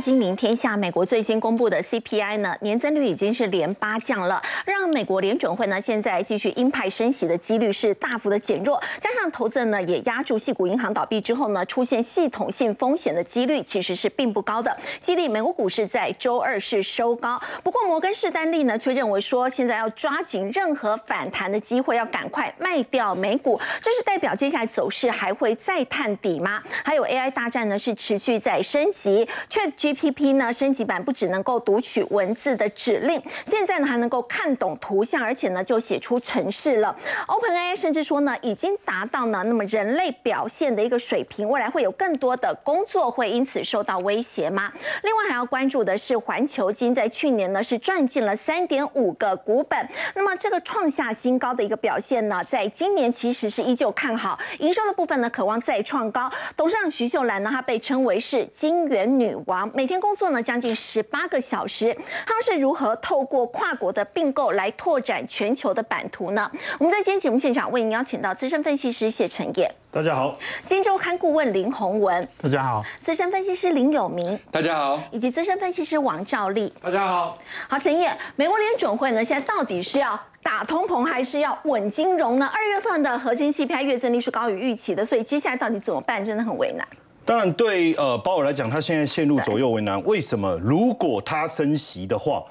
[0.00, 17.40] 今明天下，美国最新公布的 CPI 呢，年增率已经是连八降了，让美国联准会呢现在继续鹰派升息的几率是大幅的减弱，加上投资人呢也压住系股银行倒闭之后呢，出现系统性风险的几率其实是并不高的，激励美国股市在周二是收高。
[17.64, 26.62] 不过摩根士丹利呢却认为说，现在要抓紧任何反弹的机会，要赶快卖掉美股，这是代表接下来走势还会再探底吗？
[26.84, 29.28] 还有 AI 大战呢是持续在升级。
[29.48, 36.94] 却 A P P 呢升级版不只能够读取文字的指令，现在呢还能够看懂图像，而且呢就写出程式了。
[37.26, 44.70] OpenAI 甚至说呢已经达到呢那么人类表现的一个水平，未来会有更多的工作会因此受到威胁吗？
[45.02, 56.30] 另外还要关注的是环球金在去年呢是赚进了三点五个股本，那么这个创下新高的一个表现呢，在今年其实是依旧看好，营收的部分呢渴望再创高。
[56.54, 61.96] 董事长徐秀兰呢，她被称为是金元女王，每天工作呢将近十八个小时。
[62.26, 66.50] 他们是如何透过跨国的并购来拓展全球的版图呢？
[66.80, 70.32] 我们在今天节目现场为您邀请到资深分析师谢承业，大家好；
[70.64, 77.32] 金周刊顾问林宏文，大家好；资深分析师林有明，大家好；以及资深分析师王兆利，大家好。
[77.68, 82.50] 好，陈业，美国联准会呢，现在到底是要打通膨还是要稳金融呢？
[82.52, 86.84] 二月份的核心 CPI 月增率是高于预期的，所以接下来到底怎么办，真的很为难。
[87.28, 90.02] 当然，对呃鲍尔来讲，他现在陷入左右为难。
[90.04, 90.58] 为什么？
[90.64, 92.42] 如果他升息的话，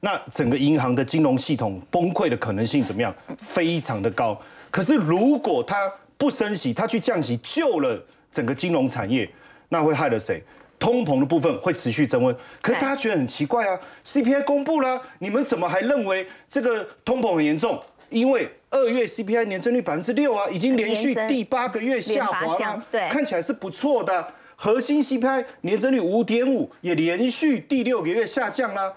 [0.00, 3.14] 那整个银行的金融系统崩溃的可能性怎么样？
[3.38, 4.36] 非常的高。
[4.72, 7.96] 可是如果他不升息，他去降息救了
[8.32, 9.30] 整个金融产业，
[9.68, 10.42] 那会害了谁？
[10.80, 12.34] 通膨的部分会持续增温。
[12.60, 17.80] 可是大家觉得很奇怪啊，CPI 公布了，你们怎么还认为这个通膨很严重？
[18.10, 24.26] 因为二月 CPI 年增率百分之六啊，已经连续第八个月下滑了，对，看起来是不错的。
[24.56, 28.92] 核心 CPI 年增率五点五，也连续第六个月下降啦。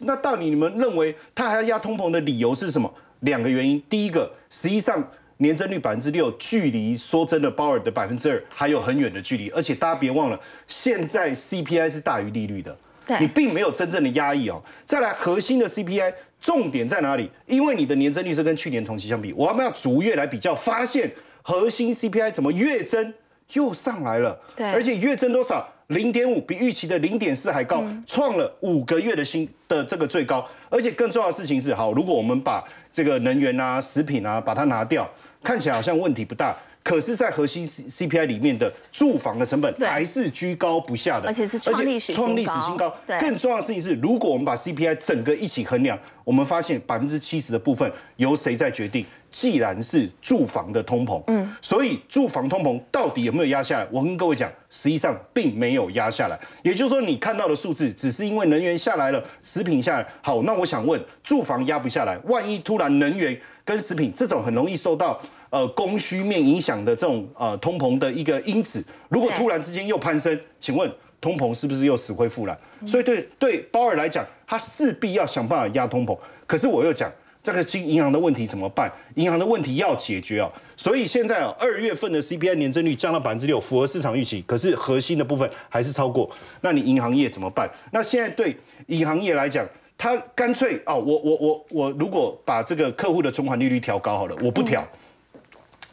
[0.00, 2.92] 那到底你们认为它还要压通膨的理由是什么？
[3.20, 12.76] 两个原因，第一个，实际上年增率百分之六，距离说真的鲍尔的百分之二还有很远的距离，而且大家别忘了，现在 CPI 是大于利率的。
[13.18, 14.62] 你并没有真正的压抑哦。
[14.86, 17.30] 再来，核心的 CPI 重点在哪里？
[17.46, 21.10] 因为你的年增率是跟去年同期相比，我们要逐月来比较，发现
[21.42, 23.12] 核心 CPI 怎么月增
[23.52, 24.38] 又上来了？
[24.56, 25.68] 对，而且月增多少？
[25.88, 30.48] 零点五，比预期的零点四还高，创了五个月的新的这个最高。
[30.68, 32.62] 而且更重要的事情是，好，如果我们把
[32.92, 35.08] 这个能源啊、食品啊把它拿掉，
[35.42, 36.56] 看起来好像问题不大。
[36.90, 42.92] 可是，在核心 C C P I 里面的住房的成本还是居高不下的，而且是创历史创历史新高。
[43.20, 49.06] 更重要的事情是，如果我们把 C P I 整个一起衡量，我们发现百分之七十的部分由谁在决定？
[49.30, 53.86] 既然是住房的通膨，嗯，所以住房通膨到底有没有压下来？
[53.92, 56.36] 我跟各位讲，实际上并没有压下来。
[56.64, 60.04] 也就是说，你看到的数字只是因为能源下来了，食品下来。
[60.22, 65.20] 好，那我想问，住房压不下来，万一突然能源跟食品这种很容易受到。
[65.50, 70.90] 呃，供需面影响的这种呃通膨的一个因子，如果突然之间又攀升，请问
[71.20, 72.56] 通膨是不是又死灰复燃？
[72.86, 76.16] 所以对对鲍尔来讲，他势必要想办法压通膨。
[76.46, 77.10] 可是我又讲，
[77.42, 78.90] 这个金银行的问题怎么办？
[79.16, 80.50] 银行的问题要解决啊。
[80.76, 84.42] 所以现在啊，二月份的 CPI 年增率降到百分之六，符合市场预期。
[84.46, 86.30] 可是核心的部分还是超过。
[86.60, 87.68] 那你银行业怎么办？
[87.90, 88.56] 那现在对
[88.86, 89.66] 银行业来讲，
[89.98, 94.86] 他干脆哦，我我我我如果把这个客户的存款利率调高好了，我不调。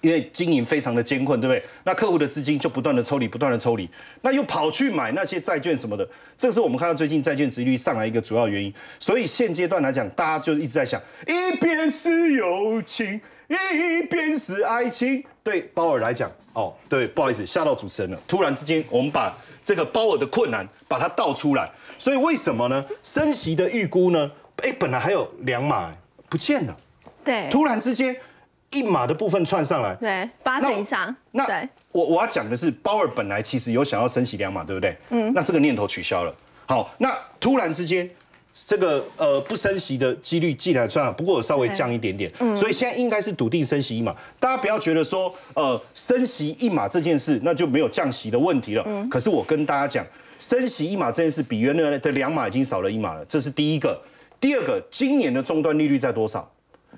[0.08, 1.62] 因为经营非常的艰困，对不对？
[1.84, 3.90] 那客户的资金就不断的抽离，不断的抽离，
[4.22, 6.08] 那又跑去买那些债券什么的，
[6.38, 8.74] 这个是我们看到最近债券值率上来一个主要原因。
[9.02, 13.20] 所以现阶段来讲，大家就一直在想，一边是友情，
[13.50, 15.22] 一边是爱情。
[15.44, 18.22] 对鲍尔来讲，哦，对，不好意思，吓到主持人了。
[18.30, 21.70] 突然之间，我们把这个鲍尔的困难把它倒出来。
[21.98, 22.86] 所以为什么呢？
[23.04, 24.32] 升息的预估呢？
[24.64, 25.94] 哎，本来还有两码
[26.30, 26.78] 不见了，
[27.26, 28.16] 对，突然之间。
[28.72, 31.16] 一码的部分串上来，对，八成以上。
[31.32, 31.46] 那
[31.94, 34.96] 我我要讲的是，鲍尔本来其实有想要升息两码，对不对？
[35.10, 35.32] 嗯。
[35.34, 36.36] 那这个念头取消了。
[36.66, 38.08] 好，那突然之间，
[38.54, 42.32] 这个呃不升息的几率既然算了，不过稍微降一点点。
[42.40, 42.56] 嗯。
[42.58, 44.14] 所以现在应该是笃定升息一码。
[44.40, 48.84] 大家不要觉得说，呃，升息一码这件事，那就没有降息的问题了。
[48.86, 49.10] 嗯。
[49.10, 50.06] 可是我跟大家讲，
[50.40, 53.24] 升息一码这件事，比原来的两码已经少了一码了。
[53.26, 54.00] 这是第一个。
[54.40, 56.48] 第二个，今年的终端利率在多少？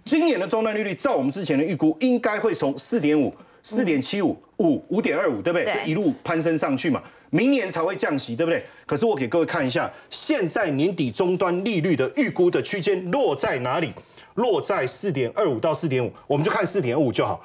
[0.10, 5.72] 今年的终端利率，照我们之前的预估，应该会从四点五、四点七五、五、五点二五，对不对？
[5.72, 7.00] 就一路攀升上去嘛。
[7.30, 8.66] 明年才会降息，对不对？
[8.88, 13.94] 可是我给各位看一下，现在年底终端利率的预估的区间落在哪里？
[14.34, 17.40] 落在四点二五到四点五，我们就看四点五就好，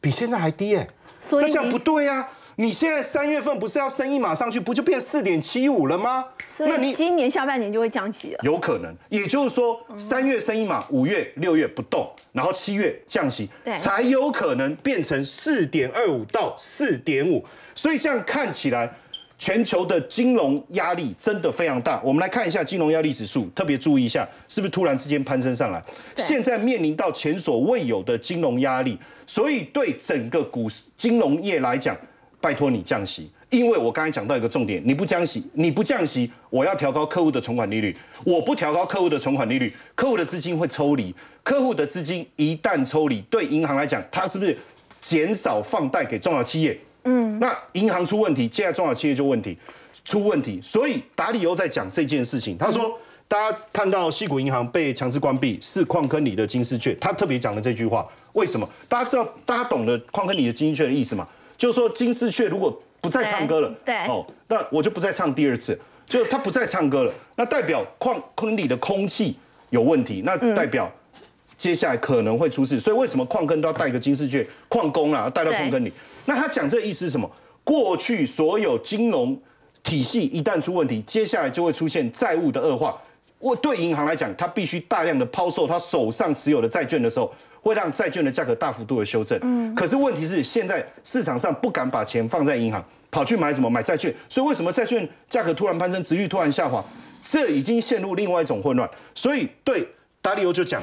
[0.00, 0.88] 比现在还低哎。
[1.18, 2.28] 所以那这样不对啊。
[2.58, 6.24] 你现在三月份不是要升一码上去，不就变四点七五了吗？
[6.60, 8.40] 那你今年下半年就会降息了。
[8.42, 17.44] 有可能，也就是说，三月升一码，五月、六月不动，然后七月降息，才有可能变成四点二五到四点五。
[17.74, 18.90] 所以这样看起来，
[19.38, 22.00] 全球的金融压力真的非常大。
[22.02, 25.84] 我们来看一下金融压力指数，特别注意一下，是不是突然之间攀升上来？
[26.16, 31.94] 现在面临到前所未有的金融压力，所以对整个股市金融业来讲。
[32.40, 44.56] 拜托你降息，因为我刚才讲到一个重点，你不降息，你不降息，我要调高客户的存款利率，我不调高客户的存款利率，客户的资金会抽离，客户的资金一旦抽离，对银行来讲，它是不是
[45.00, 46.78] 减少放贷给中小企业？
[47.04, 49.56] 嗯，那银行出问题，接下来中小企业就问题
[50.04, 52.98] 出问题，所以达里欧在讲这件事情，他说，
[53.28, 58.68] 大家看到西谷银行被强制关闭，是矿坑里的金丝雀，他特别讲了这句话，为什么？
[58.88, 61.26] 大家知道，大家懂得矿坑里的金丝雀的意思吗？
[61.56, 65.78] 就是说金丝雀如果不再唱歌了，对，哦，那我就不再唱第二次。
[66.08, 69.36] 就他不再唱歌了，那代表矿坑里的空气
[69.70, 70.88] 有问题，那代表
[71.56, 72.78] 接下来可能会出事。
[72.78, 75.92] 所以为什么矿坑都要带个金丝雀矿工啊，带到矿坑里？
[76.26, 77.28] 那他讲这意思是什么？
[77.64, 79.36] 过去所有金融
[79.82, 82.96] 体系一旦出问题，接下来就会出现债务的恶化。
[83.46, 87.32] 我对银行来讲，他必须大量的抛售他手上持有的债券的时候。
[87.62, 96.84] 会让债券的价格大幅度的修正，嗯，可是问题是现在市场上不敢把钱放在银行，跑去买什么买债券，所以为什么债券价格突然攀升，值率突然下滑？
[97.24, 98.88] 这已经陷入另外一种混乱。
[99.16, 99.84] 所以对
[100.22, 100.80] 达利欧就讲，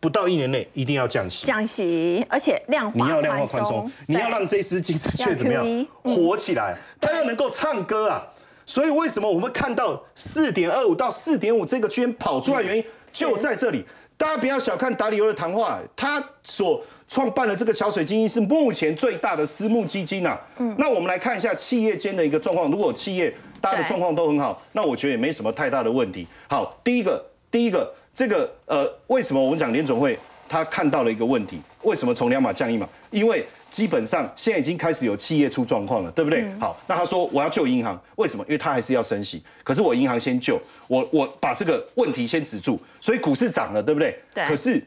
[0.00, 6.74] 不到一年内一定要降息，降息，而且量化你要量化宽松，你要让这只金丝雀怎么样火起来？
[6.98, 8.26] 它要能够唱歌啊！
[8.66, 13.84] 所以为什么我们看到四点二五到四点五这个区间跑出来，原因就在这里。
[14.16, 20.38] 大家不要小看达里欧的谈话，他所创办的这个桥水基金是目前最大的私募基金呐。
[20.58, 22.70] 嗯，那我们来看一下企业间的一个状况。
[22.70, 26.26] 如果企业大家的状况都很好，那我觉得也没什么太大的问题。
[26.48, 30.16] 好，第一个，第一个，这个呃，为什么我们讲联总会
[30.48, 31.60] 他看到了一个问题？
[31.82, 32.88] 为什么从两码降一码？
[33.10, 33.44] 因为
[33.74, 36.48] 基本上现在已经开始有企业出状况了，对不对？
[36.60, 38.44] 好，那他说我要救银行，为什么？
[38.44, 44.16] 因为他还是要升息，可是我银行先救，我我把这个问题先止住，所以股市涨了，对不对？
[44.32, 44.46] 对。
[44.46, 44.80] 可是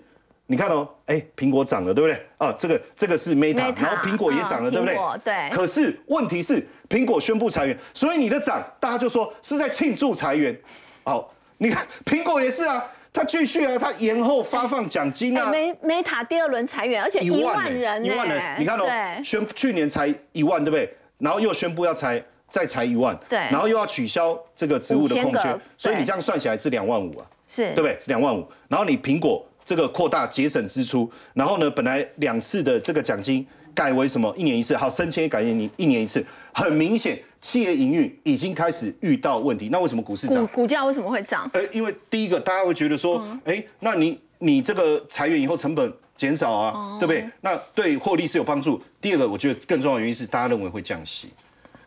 [0.46, 2.26] 你看哦，哎，苹果涨了，对不对？
[2.38, 4.96] 啊，这个这个是 Meta，然后苹果也涨了，对不对？
[5.22, 5.50] 对。
[5.54, 10.58] 可是问题是苹果宣布裁员，所以你的涨，大家就说是在庆祝裁员。
[11.04, 12.82] 好，你看 苹果也是啊。
[13.18, 15.50] 他继续啊，他延后发放奖金啊。
[15.50, 18.86] 美美塔第二轮裁员，而且一万人，一万人，你看哦，
[19.24, 20.96] 宣去年才一万，对不对？
[21.18, 23.40] 然后又宣布要裁，再裁一万，对。
[23.40, 27.98] 然后又要取消这个职务的空缺，所以你这样算起来是两万五啊，是，对不对？
[28.00, 28.48] 是两万五。
[28.68, 33.44] 然后你苹果这个扩大节省支出，然后呢，本来两次的这个奖金
[33.74, 34.78] 改为什么一年一次？
[34.78, 36.24] 好，升迁改一年你一年一次，
[36.54, 37.18] 很明显。
[37.40, 40.46] 企业营运已经开始遇到问题，那为什么股市涨？
[40.48, 41.50] 股股价为什么会涨？
[41.54, 47.30] 呃，因为第一个，大家会觉得说，哎，那你你这个裁员以后成本减少啊，对不对？
[47.42, 48.82] 那对获利是有帮助。
[49.00, 51.30] 第二个，我觉得更重要的原因是大家认为会降息，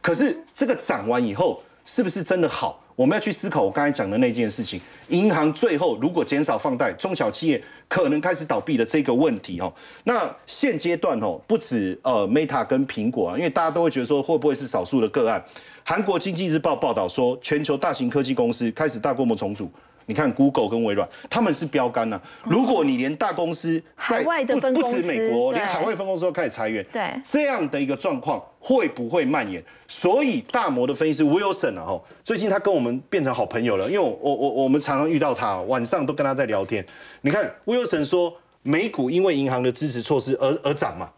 [0.01, 2.83] 可是这个涨完以后，是不是真的好？
[3.01, 7.59] 我们要去思考我刚才讲的那件事情，银行最后如果减少放贷，中小企业
[7.89, 9.73] 可能开始倒闭的这个问题哦。
[10.05, 15.43] 那现阶段哦，不止呃 Meta 跟苹果啊，因为大家都会觉得说会不会是少数的个案？
[15.83, 19.71] 韩国经济日报报道说，全球大型科技公司开始大规模重组。
[20.11, 22.21] 你看，Google 跟微软，他们是标杆呐。
[22.43, 29.63] 如果你连大公司在不不止美国，连海外分公司都开始裁员，对这样的一个状况会不会蔓延？
[29.87, 36.85] 所以大摩的分析师 Wilson 啊，吼，最近他跟我们变成好朋友了，因为我我我们常常遇到他，晚上都跟他在聊天。
[37.21, 41.09] 你看 Wilson 说，美股因为银行的支持措施而而涨嘛，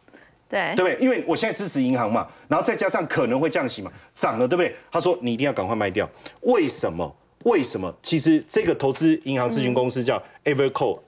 [0.51, 0.99] 对对不对？
[1.03, 4.77] 因为我现在支持银行嘛，然后再加上可能会降息嘛，涨了对不对？
[4.91, 6.07] 他说你一定要赶快卖掉，
[6.43, 7.17] 为什么？
[7.45, 7.95] 为什么？
[8.03, 10.99] 其实这个投资银行咨询公司叫 Evercore，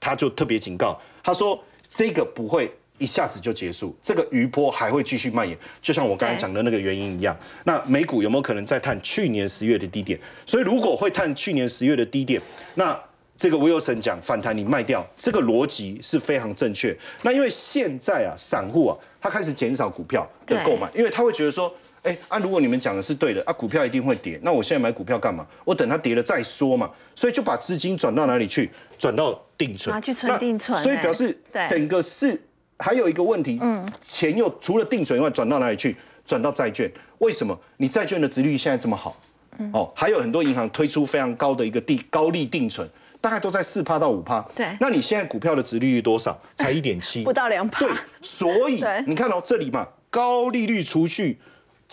[0.00, 7.36] 他就特别警告，他说这个不会一下子就结束，这个余波还会继续蔓延，就像我刚才讲的那个原因一样。
[7.64, 10.18] 那美股有没有可能再探去年十月的低点？
[10.44, 12.40] 所以如果会探去年十月的低点，
[12.74, 12.98] 那
[13.36, 16.96] 这个 Wilson 讲反弹你卖掉，这个逻辑是非常正确。
[17.22, 21.72] 那因为现在啊，散户啊，他开始减少股票的购买，因为他会觉得说。
[22.04, 22.38] 哎啊！
[22.38, 24.38] 如果你们讲的是对的啊，股票一定会跌。
[24.42, 25.46] 那我现在买股票干嘛？
[25.64, 26.90] 我等它跌了再说嘛。
[27.14, 28.70] 所以就把资金转到哪里去？
[28.98, 29.94] 转到定存。
[29.94, 30.76] 啊，去存定存。
[30.82, 31.36] 所以表示
[31.68, 32.40] 整个市
[32.78, 35.96] 还有一个问题，嗯，钱又除了定存以外，转到哪里去？
[36.26, 36.90] 转到债券。
[37.18, 37.58] 为什么？
[37.78, 39.18] 你债券的值率现在这么好？
[39.72, 42.86] 哦，还有很多银行推出非常高的一个定高利定存，
[43.20, 44.42] 大概都在四趴到五趴。
[44.54, 44.66] 对。
[44.78, 46.38] 那你现在股票的值利率多少？
[46.56, 47.86] 才一点七， 不到两趴。
[47.86, 47.90] 对。
[48.20, 51.38] 所以你看到这里嘛，高利率储蓄。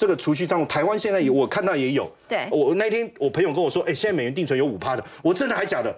[0.01, 2.12] 这个储蓄账户，台湾现在有，我看到也有。
[2.27, 5.96] 对，我那天我朋友跟我说，哎，现在美元定存有五趴的，我真的还假的？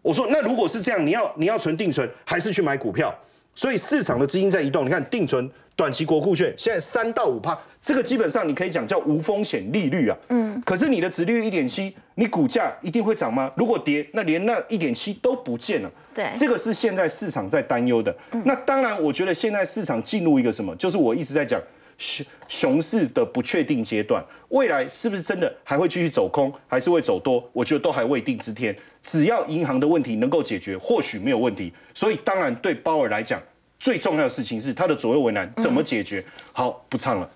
[0.00, 3.14] 我说那如果是这样，你要你要存定存，还是去买股票？
[3.54, 5.46] 所以市场的资金在移动，你看定存、
[5.76, 10.16] 短期国库券现在三到五趴，这个基本上你可以讲叫无风险利率啊。
[10.30, 10.58] 嗯。
[10.64, 13.52] 可是你的值利率一点七，你股价一定会涨吗？
[13.58, 15.92] 如果跌，那连那一点七都不见了。
[16.14, 16.30] 对。
[16.34, 18.16] 这个是现在市场在担忧的。
[18.46, 21.60] 那当然，我觉得现在市场进入一个什么，就是我一直在讲
[21.96, 27.48] 熊熊市的不确定阶段，未来是不是真的还会继续走空，还是会走多？
[27.52, 28.74] 我觉得都还未定之天。
[29.02, 31.72] 只要银行的问题能够解决，或许没有问题。
[31.92, 33.40] 所以当然对鲍尔来讲，
[33.78, 36.24] 最重要的事情是他的左右为难怎么解决？
[36.52, 37.30] 好，不唱了。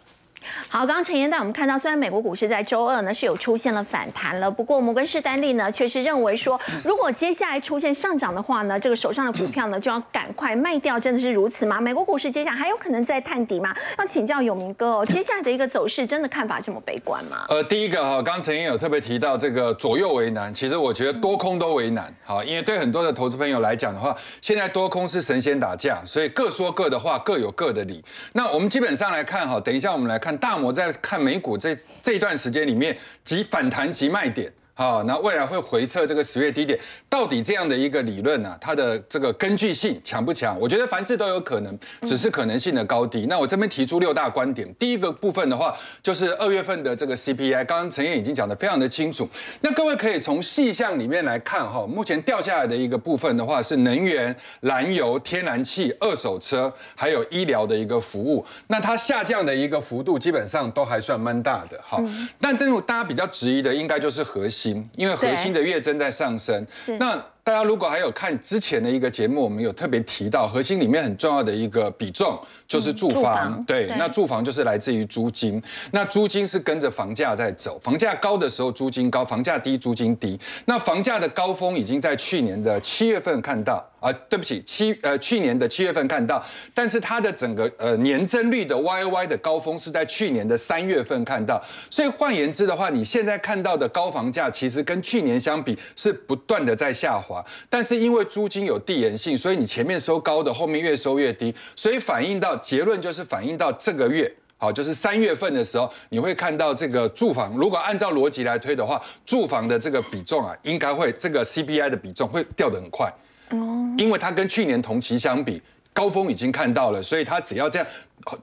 [0.68, 11.80] 好，刚刚陈彦带我们看到，虽然美国股市在周二呢是有出现了反弹了，不过摩根士丹利呢却是认为说，如果接下来出现上涨的话呢，这个手上的股票呢就要赶快卖掉，真的是如此吗？
[11.80, 13.75] 美国股市接下来还有可能再探底吗？
[13.99, 17.45] 要请教永明哥哦，接下来的一个走势真的看法这么悲观吗？
[17.49, 28.04] 呃，第一个哈，刚刚陈彦有特别提到这个左右为难，其实我觉得多空都为难，好，因为对很多的投资朋友来讲的话，现在多空是神仙打架，所以各说各的话，各有各的理。
[28.33, 30.92] 那我们基本上来看哈，等一下我们来看大摩在。
[31.00, 34.52] 看美股这这段时间里面，即反弹即卖点。
[34.78, 38.56] 好，那未来会回测这个十月低点，到底这样的一个理论呢？
[38.61, 40.56] 它的这个根据性强不强？
[40.61, 43.26] 我觉得凡事都有可能，只是可能性的高低。
[43.28, 44.73] 那我这边提出六大观点。
[44.76, 49.28] 第一个部分的话，就是二月份的这个 CPI，刚刚陈燕已经讲的非常的清楚。
[49.62, 58.47] 那各位可以从细项里面来看哈，目前掉下来的一个部分的话，是能源、燃油、天然气、二手车，还有医疗的一个服务。
[58.68, 61.76] 那它下降的一个幅度基本上都还算蛮大的。
[61.82, 62.00] 哈，
[62.40, 64.68] 但这种大家比较质疑的，应该就是核心。
[64.97, 66.67] 因为核心的月增在上升，
[66.99, 75.61] 那大家如果还有看之前的一个节目，我们有特别提到核心里面很重要的一个比重就是住房，对，那住房就是来自于租金，
[75.91, 83.85] 那租金是跟着房价在走，房价高的时候租金高，房价低租金低，那房价的高峰已经在去年的七月份看到。
[84.01, 86.41] 啊，对不起，七呃去年的七月份看到，
[86.73, 91.61] 但是它的整个呃年增率的 Y Y 的高峰是在去年的三月份看到，
[91.91, 113.12] 所以换言之的话，你现在看到的高房价其实跟去年相比是不断的在下滑，但是因为租金有递延性，所以你前面收高的，后面越收越低，所以反映到结论就是反映到这个月，好，就是三月份的时候，你会看到这个住房，如果按照逻辑来推的话，住房的这个比重啊，应该会这个 C P I 的比重会掉得很快。
[113.50, 113.57] 哦，
[113.97, 115.62] 因为它跟去年同期相比，
[115.93, 117.88] 高峰已经看到了，所以它只要这样。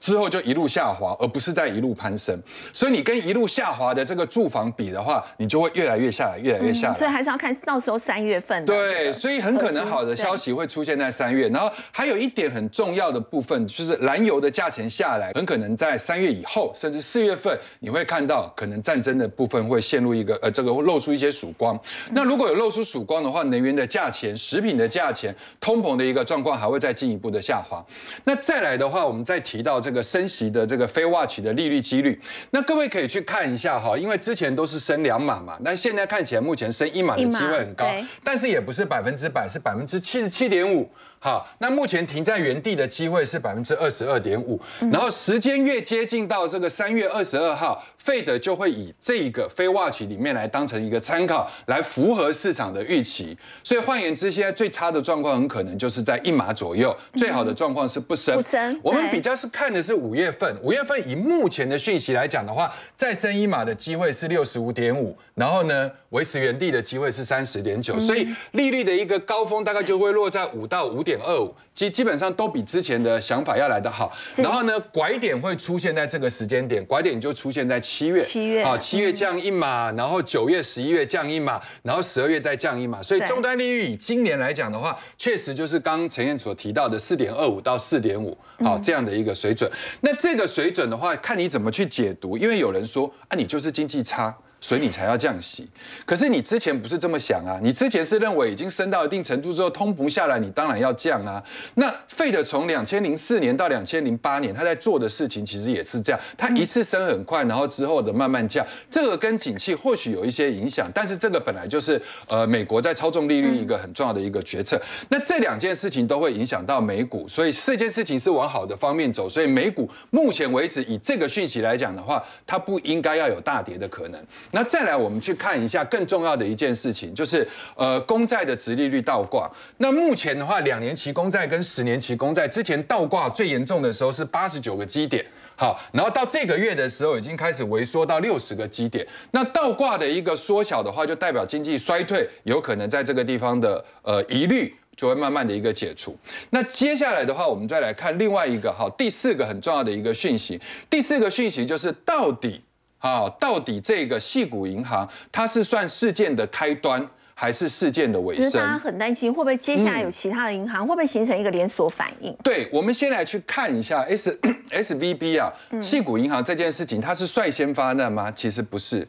[0.00, 2.38] 之后就一路下滑，而不是在一路攀升。
[2.72, 6.94] 所以你跟一路下滑的这个住房比的话，你就会越来越下来，越来越下来。
[6.94, 8.64] 所以还是要看到时候三月份。
[8.64, 11.48] 对，所以很可能好的消息会出现在三月。
[11.48, 21.78] 然后还有一点很重要的部分，就是燃油的价钱下来，很可能在三月以后，甚至四月份，你会看到可能战争的部分会陷入一个呃，这个会露出一些曙光。
[22.10, 27.84] 那如果有露出曙光的话，能源的价钱、食品的价钱、通膨的一个状况还会再进一步的下滑。
[28.24, 29.80] 那再来的话，我们再提到。
[29.86, 32.18] 这个升息的这个非 watch 的利率几率，
[32.50, 37.86] 那各位可以去看一下哈，因为之前都是升两码嘛，但现在看起来目前升一码的机会很高，
[38.24, 40.90] 但是也不是百分之百，是百分之七十七点五。
[41.18, 44.60] 好，那目前停在原地的机会是百分之二十二点五，
[44.92, 53.36] 然后时间越接近到这个三月二十二号，费德就会以这一个非 watch 里面来当成一个参考，来符合市场的预期。
[53.64, 58.36] 所以换言之，现在最差的状况很可能就是在一码左右，最好的状况是不升。
[58.36, 58.78] 不升。
[58.82, 71.18] 我们比较是看的是五月份，五月份以目前的讯息来讲的话，再升一码的机会是六十五点五，然后呢维持原地的机会是三十点九，所以利率的一个高峰大概就会落在五到五点。
[71.22, 78.62] 二五基基本上都比之前的想法要来得好，然后呢，拐点会出现在这个时间点，拐点就出现在七月，七月。
[78.62, 89.70] 啊，七月降一码，然后九月、十一月降一码，然后十二月再降一码，所以终端利率以今年来讲的话，确实就是刚陈燕所提到的四点二五到四点五，好这样的一个水准。
[90.00, 94.34] 那这个水准的话，看你怎么去解读，因为有人说啊，你就是经济差。
[94.60, 95.68] 所以你才要降息，
[96.04, 97.60] 可是你之前不是这么想啊？
[97.62, 101.42] 你之前是认为已经升到一定程度之后，通不下来，你当然要降啊。
[101.74, 114.80] 那费的从两千零四年到两千零八年，他在做的事情其实也是这样，他一次升很快，然后之后的慢慢降，这个跟景气或许有一些影响，但是这个本来就是呃美国在操纵利率一个很重要的一个决策。
[115.10, 124.20] 那这两件事情都会影响到美股，所以这件事情是往好的方面走，所以美股目前为止以这个讯息来讲的话，它不应该要有大跌的可能。
[124.52, 129.50] 那再来，我们去看一下更重要的一件事情，就是呃公债的殖利率倒挂。
[129.78, 135.24] 那目前的话，两年期公债跟十年期公债之前倒挂最严重的时候是八十九个基点，
[135.56, 139.06] 好，然后到这个月的时候已经开始萎缩到六十个基点。
[139.32, 144.74] 那倒挂的一个缩小的话，就代表经济衰退有可能在这个地方的呃疑虑。
[144.96, 146.18] 就会慢慢的一个解除。
[146.48, 150.58] 那接下来的话，我们再来看另外一个哈，第四个很重要的一个讯息。
[150.88, 152.62] 第四个讯息就是到底
[152.98, 158.52] 啊，到底这个细谷银行它是算事件的开端，还是事件的尾声？
[158.52, 162.34] 大家很担心会不会接下来有其他的银行会不会形成一个连锁反应？
[162.42, 164.38] 对，我们先来去看一下 S
[164.70, 168.30] S V B 啊，细谷银行这件事情，它是率先发难吗？
[168.30, 169.06] 其实不是。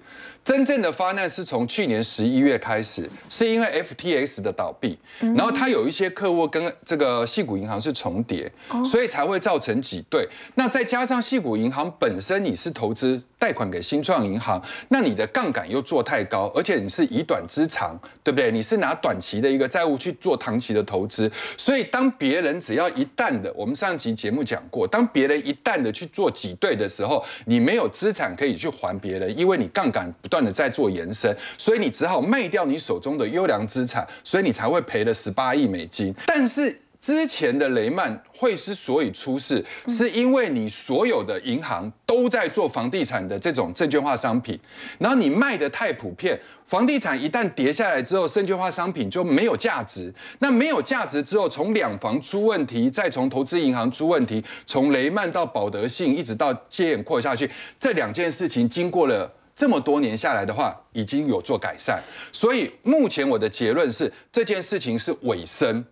[0.47, 8.49] 真正的发难是从去年十一月开始，是因为 FTX 的倒闭，然后它有一些客户跟这个细谷银行是重叠，
[8.85, 10.25] 所以才会造成挤兑。
[10.55, 18.49] 那再加上细谷银行本身你是投资贷款给新创银行，那你的杠杆又做太高，而且你是以短资长，对不对？
[18.49, 30.36] 你是拿短期的一个债务去做长期的投资，所以当别人只要一旦的，我们上集节目讲过，当别人一旦的去做挤兑的时候，你没有资产可以去还别人，因为你杠杆不断。
[30.43, 36.13] 的在做延伸，所以你只好卖掉你手中的优良资产，所以你才会赔了十八亿美金。
[36.25, 44.59] 但是之前的雷曼会之所以出事，是因为你所有的银行都在做房地产的这种证券化商品，
[44.97, 50.11] 然后你卖的太普遍，房地产一旦跌下来之后，证券化商品就没有价值。
[50.39, 59.31] 那没有价值之后，从两房出问题，再从投资银行出问题，从雷曼到保德信，一直到接眼扩下去，这两件事情经过了。
[59.57, 61.99] 这么多年下来的话，已经有做改善，
[62.31, 65.83] 所以目前我的结论是这件事情是尾声，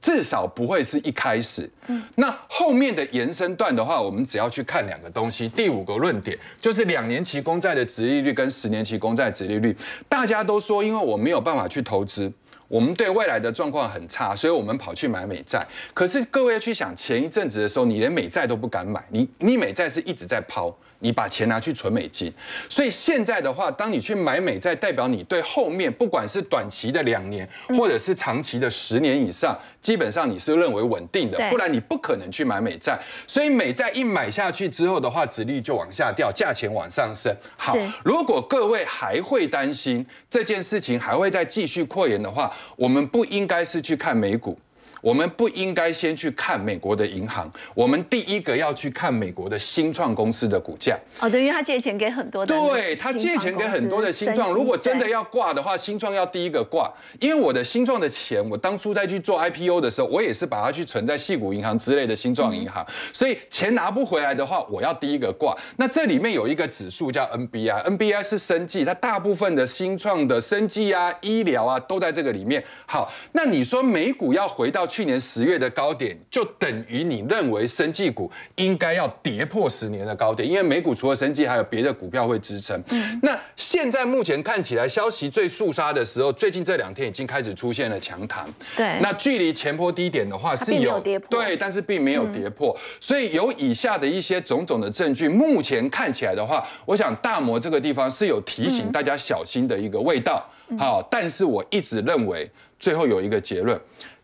[0.00, 1.68] 至少不会是一开始。
[1.88, 5.48] 嗯，那后面的延伸段的话，我们只要去看两个东西。
[5.48, 9.76] 第五个论点就是两年期公债的殖利率跟十年期公债殖利率，
[10.08, 12.32] 大家都说因为我没有办法去投资，
[12.68, 15.66] 我们对未来的状况很差，所以我们跑去买美债。
[15.92, 20.72] 可是各位要去想，前一阵子的时候，你连美债都不敢买，你你美债是一直在抛。
[21.00, 22.32] 你把钱拿去存美金，
[22.68, 32.98] 所以现在的话，当你去买美债，代表你对后面不管是短期的两年，或者是长期的十年以上，基本上你是认为稳定的，不然你不可能去买美债。
[33.26, 37.34] 所以美债一买下去之后的话，殖利就往下掉，价钱往上升。
[37.56, 44.58] 好，如果各位还会担心这件事情还会再继续扩延的话，我们不应该是去看美股。
[45.00, 50.98] 我们不应该先去看美国的银行，我们第一个要去看美国的新创公司的股价。
[51.20, 56.92] 哦，对，因为他借钱给很多的，对他借钱给很多的新创，如果真的要挂的话，新创要第一个挂。
[57.18, 65.56] 因为我的新创的钱，我当初在去做 IPO 的时候，我也是把它去存在细谷银行之类的新创银行，所以钱拿不回来的话，我要第一个挂。
[65.76, 72.62] 那这里面有一个指数叫 NBI，NBI 是生计，它大部分的新创的生计啊、医疗啊都在这个里面。
[72.84, 74.86] 好，那你说美股要回到？
[74.90, 82.82] 去年十月的高点，就等于你认为生技股应该要跌破十年的高点，因为美股除了生技，还有别的股票会支撑。
[83.22, 88.44] 那现在目前看起来，消息最肃杀的时候，最近这两天已经开始出现了强弹。
[88.76, 92.76] 对，那距离前波低点的话是有跌破，对，但是并没有跌破。
[93.00, 100.44] 所以有以下的一些种种的证据，目前看起来的话，我想大摩这个地方是有提醒大家小心的一个味道。
[100.78, 103.78] 好，但是我一直认为最后有一个结论。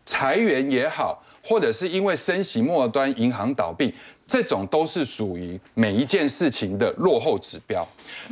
[0.07, 3.93] 裁员也好，或者是因为升息末端银行倒闭，
[4.25, 7.87] 这种都是属于每一件事情的落后指标。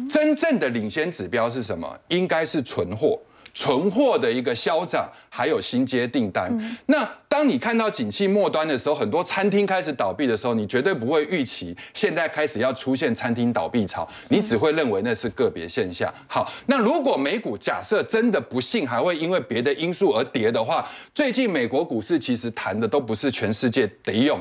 [0.09, 1.99] 真正的领先指标是什么？
[2.07, 3.19] 应该是存货。
[3.55, 6.55] 存货的一个消涨，还有新接订单。
[6.87, 16.13] 那当你看到景气末端的时候，很多餐厅开始倒闭的时候，你绝对不会预期现在开始要出现餐厅倒闭潮，你只会认为那是个别现象。
[16.27, 24.37] 好，那如果美股假设真的不幸还会因为别的因素而跌的话，最近美国股市其实谈的都不是全世界得用。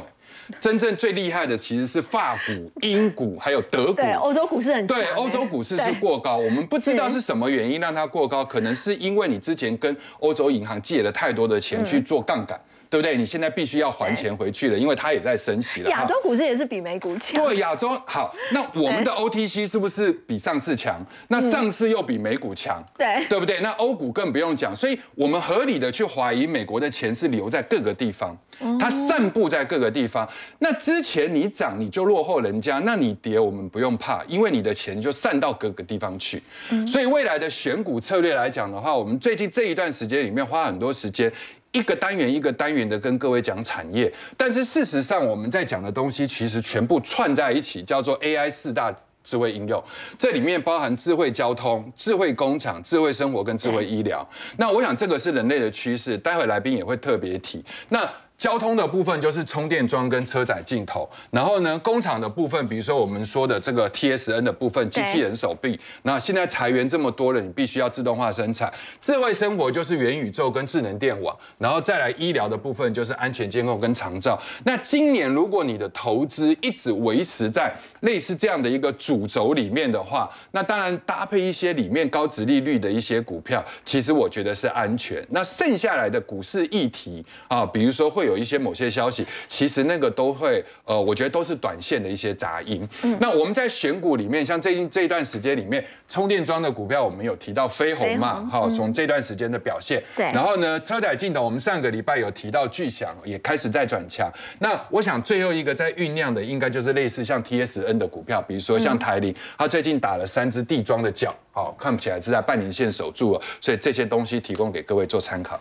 [0.61, 3.95] 真正最厉害的其实是法股、英股还有德股。
[3.95, 12.61] 对，欧洲股市很对，欧洲股市是过高，我们不知道是什么原因让它过高，可能是因为你之前跟欧洲银行借了太多的钱去做杠杆。
[12.95, 13.17] 对不对？
[13.17, 15.91] 你现在必须要还钱回去了，因为它也在升息了。
[15.91, 17.45] 亚洲股市也是比美股强。
[17.45, 18.33] 对，亚洲好。
[18.53, 21.05] 那我们的 OTC 是不是比上市强？
[21.27, 22.81] 那上市又比美股强？
[22.97, 23.59] 对，对不对？
[23.63, 24.77] 那欧股更不用讲。
[24.77, 28.39] 所以我们合理的去怀疑，美国的钱是留在各个地方，
[28.79, 30.29] 它散布在各个地方。
[30.61, 36.41] 那之前你涨你就落后人家，那你跌我们不用怕，因为你的钱就散到各个地方去。
[36.87, 41.33] 所以未来的选股策略来讲的话，我们最近这一段时间里面花很多时间。
[41.75, 49.83] 一个单元一个单元的跟各位讲产业，但是事实上我们在讲的东西其实全部串在一起，叫做 AI 四大智慧应用，
[50.17, 54.25] 这里面包含智慧交通、智慧工厂、智慧生活跟智慧医疗。
[54.57, 57.65] 那我想这个是人类的趋势，待会来宾也会特别提。
[57.89, 65.79] 那交通的部分就是充电桩跟车载镜头，然后呢，工厂的部分，比如说我们说的这个 TSN 的部分，机器人手臂。
[66.03, 68.70] 那现在裁员这么多了，你必须要自动化生产。
[69.01, 74.37] 智慧生活就是元宇宙跟智能电网，然后再来医疗的部分就是安全监控跟长照。
[74.64, 85.25] 那今年如果你的投资一直维持在类似这样的一个主轴里面的话，那当然搭配一些里面高值利率的一些股票，其实我觉得是安全。
[85.31, 88.24] 那剩下来的股市议题啊，比如说会。
[88.25, 92.87] 有一些某些消息，其实那个都会，呃，我觉得都是短线的一些杂音。
[93.21, 100.03] 那我们在选股里面，像最近这一段时间里面，充电桩的股票，我们有提到飞鸿嘛，好，从这段时间的表现。
[100.17, 100.27] 对。
[100.27, 104.31] 然后呢，车载镜头，我们上个礼拜有提到巨响，也开始在转强。
[104.59, 115.61] 那我想最后一个在酝酿的，应该就是类似像 TSN 的股票，比如说像台铃，它最近打了三只地桩的脚，好，看不起来是在半年线守住了，所以这些东西提供给各位做参考。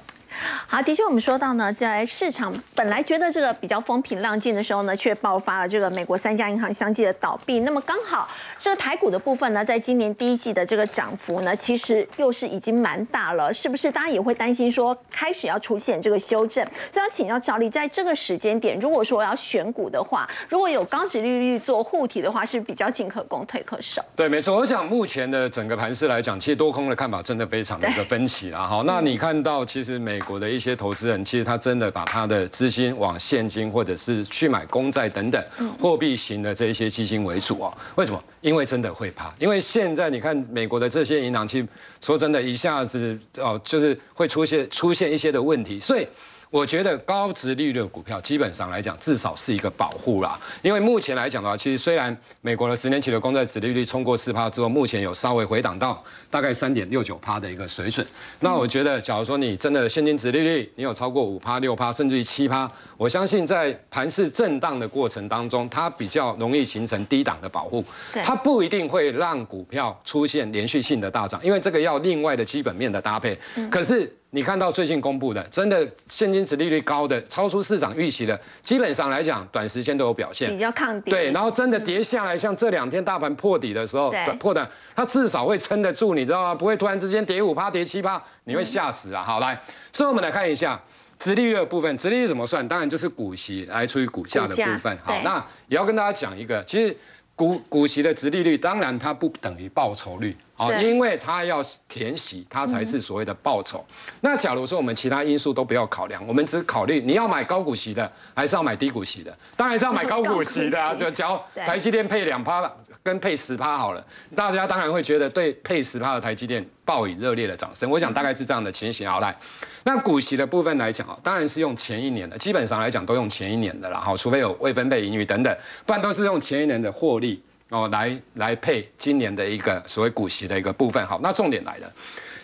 [0.68, 7.60] 好，的确，我们说到呢，在市场本来觉得这个比较风平浪静的时候呢，却爆发了这个美国三家银行相继的倒闭。
[7.62, 13.92] 那么刚好这个台股的部分呢，在今年第一季的这个涨幅呢，其实又是已经蛮大了，是不是？
[13.92, 16.66] 大家也会担心说开始要出现这个修正。
[16.92, 24.04] 所以要请教赵丽，在这个时间点，如果说要选股的话，如果有高值利率做护体的话，是比较进可攻退可守。
[24.16, 24.56] 对，没错。
[24.56, 28.66] 我想目前的整个盘势来讲，其实多空的看法真的非常的一个分歧啦。
[28.66, 35.44] 好，那你看到其实美国的一些投资人，其实他真的把他的资金往现金或者是去买公债等等
[35.80, 37.72] 货币型的这一些基金为主哦。
[37.96, 38.24] 为什么？
[38.42, 39.34] 因为真的会怕。
[39.40, 41.68] 因为现在你看美国的这些银行，其实
[42.02, 46.08] 说真的，一下子哦，就是会出现出现一些的问题，所以。
[46.54, 50.40] 我觉得高值利率的股票基本上来讲，至少是一个保护啦。
[50.62, 58.06] 因为目前来讲的话，其实虽然美国的十年期的公债值利率冲过四趴之后，目前有稍微回档到大概三点六九趴的一个水准。
[58.42, 67.84] 那我觉得，假如说你真的现金值利率你有超过五趴、六趴，甚至于七趴，我相信在盘势震荡的过程当中，它比较容易形成低档的保护。
[68.24, 73.36] 它不一定会让股票出现连续性的大涨，因为这个要另外的基本面的搭配。
[73.72, 74.16] 可是。
[74.36, 81.14] 你看到最近公布的，真的现金值利率高的，超出市场预期的，基本上来讲，短时间都有表现，比较抗跌。
[81.14, 86.56] 对，然后真的跌下来，像这两天大盘破底的时候，破的，它至少会撑得住，你知道吗？
[86.56, 89.22] 不会突然之间跌五趴、跌七趴，你会吓死啊！
[89.22, 90.82] 好，来，所以我们来看一下
[91.20, 92.68] 值利率的部分，值利率怎么算？
[92.68, 94.98] 当然就是股息来除以股价的部分。
[95.04, 96.98] 好，那也要跟大家讲一个，其实
[97.36, 100.36] 股股息的值利率，当然它不等于报酬率。
[100.68, 103.86] 哦，因为它要填息，它才是所谓的报酬。
[104.22, 109.36] 那假如说我们其他因素都不要考量，我们只考虑你要买高股息的，还是要买低股息的？
[109.56, 110.94] 当然是要买高股息的啊！
[111.00, 112.72] 就只要台积电配两趴
[113.02, 117.90] 跟配十趴好了，大家当然会觉得对配十趴的台积电报以热烈的掌声。
[117.90, 119.10] 我想大概是这样的情形。
[119.10, 119.36] 好来，
[119.84, 124.00] 那股息的部分来讲啊，当然是用前一年的，基本上来讲都用前一年的了。
[124.00, 125.54] 好，除非有未分配盈余等等，
[125.86, 127.44] 不然都是用前一年的获利。
[127.74, 131.04] 哦，来来配今年的一个所谓股息的一个部分。
[131.08, 131.92] 好，那重点来了，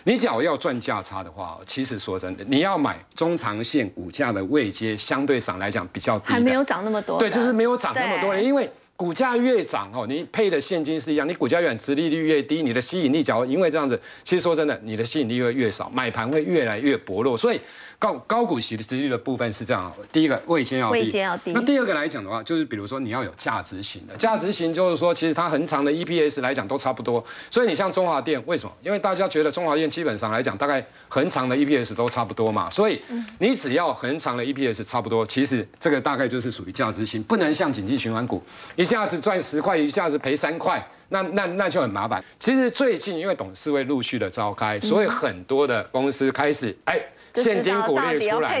[0.02, 7.16] 你假如要赚价差的话，其实说真的，你要买中长线股价的位阶，相对上来讲比较低，还没有涨那么多。
[7.20, 17.60] 对，就是没有涨那么多，因为股价越涨哦，你配的现金是一样，你股价越殖利率越低，你的吸引力，假如因为这样子，其实说真的，你的吸引力会越少，买盘会越来越薄弱，所以。
[18.00, 28.72] 高高股息的殖率的部分是这样，第一个位阶要低，那第二个来讲的话，就是比如说你要有价值型的，价值型就是说，其实它恒长的 EPS 来讲都差不多，所以你像中华电，为什么？
[28.82, 32.98] 因为大家觉得中华电基本上来讲，大概恒长的 EPS 都差不多嘛，所以
[33.38, 38.42] 你只要恒长的 EPS 差不多，其实这个大概就是属于价值型，不能像景气循环股
[38.76, 42.24] 一下子赚十块，一下子赔三块，那那那就很麻烦。
[42.38, 46.98] 其实最近因为董事会陆续的召开，所以很多的公司开始哎。
[47.34, 48.60] 现金股利出来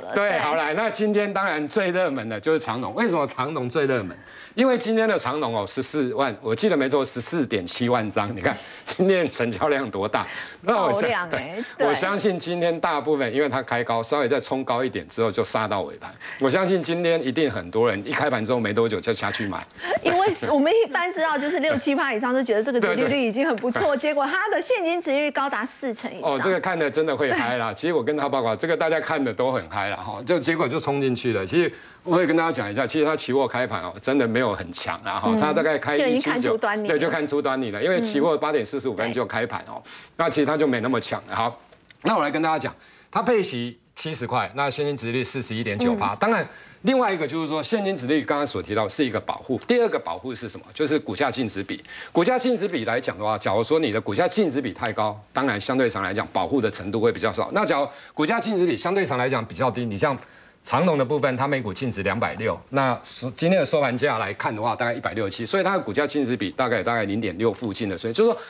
[0.00, 2.94] 了，对，好来，那今天当然最热门的就是长隆。
[2.94, 4.16] 为什么长隆最热门？
[4.60, 8.30] 因为今天的长龙哦，十四万，我记得没错，十四点七万张。
[8.36, 10.26] 你看 今天成交量多大？
[10.60, 11.30] 那我相
[11.78, 16.12] 我相信今天大部分，因为它开高，稍微再冲高一点之后就杀到尾盘。
[16.40, 19.66] 我相信今天一定很多人一开盘之后没多久就下去买。
[20.04, 26.32] 因为我们一般知道，就是六七趴以上都觉得这个折利率已经很不错， 结果它的现金值率高达四成以上。
[26.32, 27.72] 哦，这个看的真的会嗨啦。
[27.72, 31.46] 其实我跟他报告，这个大家看的都很嗨了哈，就结果就冲进去了。
[31.46, 31.72] 其实。
[32.02, 37.82] 我会跟大家讲一下，其实它期货开盘哦，真的没有很强然后它大概开一七九，对，就看出端倪了。
[37.82, 39.82] 因为期货八点四十五分就开盘哦，
[40.16, 41.22] 那其实它就没那么强。
[41.28, 41.60] 好，
[42.02, 42.74] 那我来跟大家讲，
[43.10, 43.78] 它配息。
[43.96, 46.16] 七十块，那现金值率四十一点九八。
[46.16, 46.48] 当然，
[46.82, 49.60] 另外一个就是说，现金值率刚刚所提到是一个保护。
[49.66, 50.64] 第二个保护是什么？
[50.72, 51.84] 就是股价净值比。
[52.10, 57.50] 股价净值比来讲的话，假如说你的股价净值比太高，当然相对上来讲保护的程度会比较少。
[57.52, 60.16] 那假如股价净值比相对上来讲比较低，你像
[60.64, 68.40] 长隆的部分，它每股净值两百六，那今天的收盘价来看的话，大概一百六十七，所以它的股价净值比大概大概零点六附近的，所以就是说。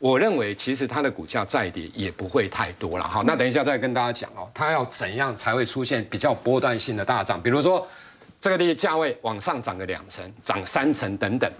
[0.00, 3.20] 我认为其实它的股价再跌也不会太多了哈。
[3.26, 7.42] 那等一下再跟大家讲哦，它要怎样才会出现比较波段性的大涨？
[7.42, 7.84] 比如说
[8.38, 11.50] 这个地价位往上涨个两成、涨三成等等。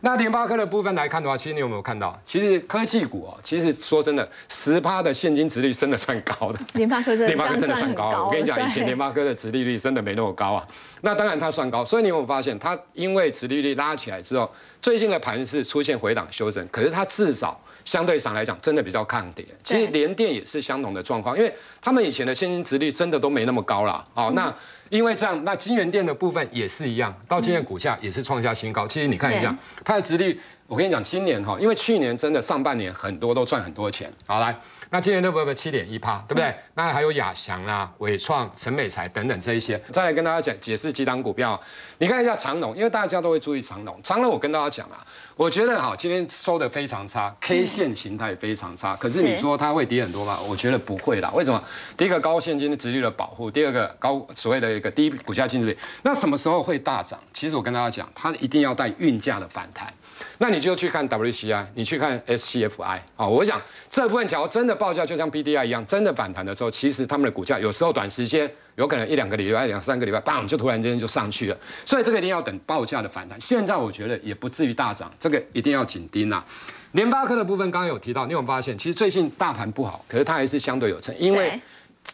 [0.00, 2.18] 那联发科的部分来看的话，其实你有没有看到？
[2.24, 6.58] 其实科技股哦，其实说真的，十趴的现金值率真的算高的。
[6.74, 8.24] 联发科真的联发科真的算高。
[8.26, 10.66] 我跟你讲，以前联发科的值利率真的没那么高啊。
[11.00, 17.60] 那当然它算高，所以你有没有发现，它因为值利率拉起来之后，最近的盘势出现回档修正，可是它至少。
[17.84, 19.46] 相对上来讲，真的比较抗跌。
[19.62, 24.04] 其实联电也是相同的状况，因为他们以前的现金值率真的都没那么高了。
[24.12, 24.52] 哦，那
[24.88, 28.86] 因为这样，那金源店的部分也是一样，到今天股价也是创下新高。
[28.86, 34.12] 其实你看一下它的值率，我跟你讲，今年哈，因为去年真的上半年很多都赚很多钱。
[34.26, 34.56] 好来。
[34.88, 36.54] 那今年的不不七点一趴，对不对？
[36.74, 41.60] 那还有亚翔啦、伟创、陈美才等等这一些，再来跟大家讲解释几档股票。
[41.98, 43.98] 你看一下长隆，因为大家都会注意长隆。
[44.04, 48.94] 长隆我跟大家讲啊，我觉得哈，今天收的非常差，K 线形态非常差。
[48.94, 50.38] 可是你说它会跌很多吗？
[50.48, 51.32] 我觉得不会啦。
[51.34, 51.60] 为什么？
[51.96, 55.76] 第一个高现金的值率的保护，第二个高所谓的一个低股价净值率。
[56.04, 57.18] 那什么时候会大涨？
[57.32, 59.92] 其实我跟大家讲，它一定要带运价的反弹。
[60.38, 71.58] 那你就去看 WCI，你去看 SCFI 啊，我想这部分假如真的报价就像 BDI 一样，真的反弹的时候，其实他们的股价有时候短时间有可能一两个礼拜、两三个礼拜，砰就突然间就上去了。
[71.84, 73.40] 所以这个一定要等报价的反弹。
[73.40, 76.44] 现在我觉得也不至于大涨，这个一定要紧盯啊。
[76.92, 81.60] 联发科的部分刚刚有提到，你有发现其实最近大盘不好，可是它还是相对有成，因为。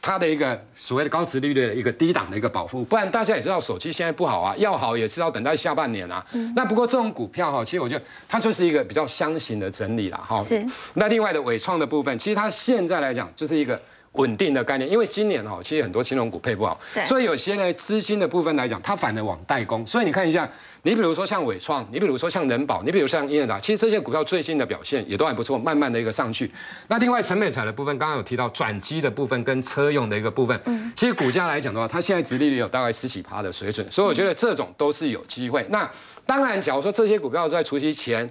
[0.01, 6.25] 它的一个所谓的高值利率的一个低档的一个保护，不然大家也知道手机现在不好啊，要好也是要等待下半年啊。
[6.57, 10.43] 那不过这种股票哈，其实我觉得它就是一个比较箱型的整理了哈。
[10.43, 10.65] 是。
[10.95, 13.81] 那另外的伟创的部分，其实它现在来讲就是一个
[14.13, 19.87] 稳定的概念，因为今年哈其实很多金融股配不好，所以有些呢资金的部分来讲，它反而往代工。
[19.87, 20.49] 所以你看一下。
[20.85, 26.51] 你比如说像伟创，你比如说像人保，你比如像英业达，其实这些股票最新的表现也都还不错，慢慢的一个上去。
[26.89, 35.65] 那另外陈美彩的部分，刚刚有提到转机的部分跟车用的一个部分，嗯，其实股价来讲的话，它现在殖利率有大概十几趴的水准，所以我觉得这种都是有机会。
[35.71, 35.89] 那
[36.27, 38.29] 当然，假如说这些股票在除夕前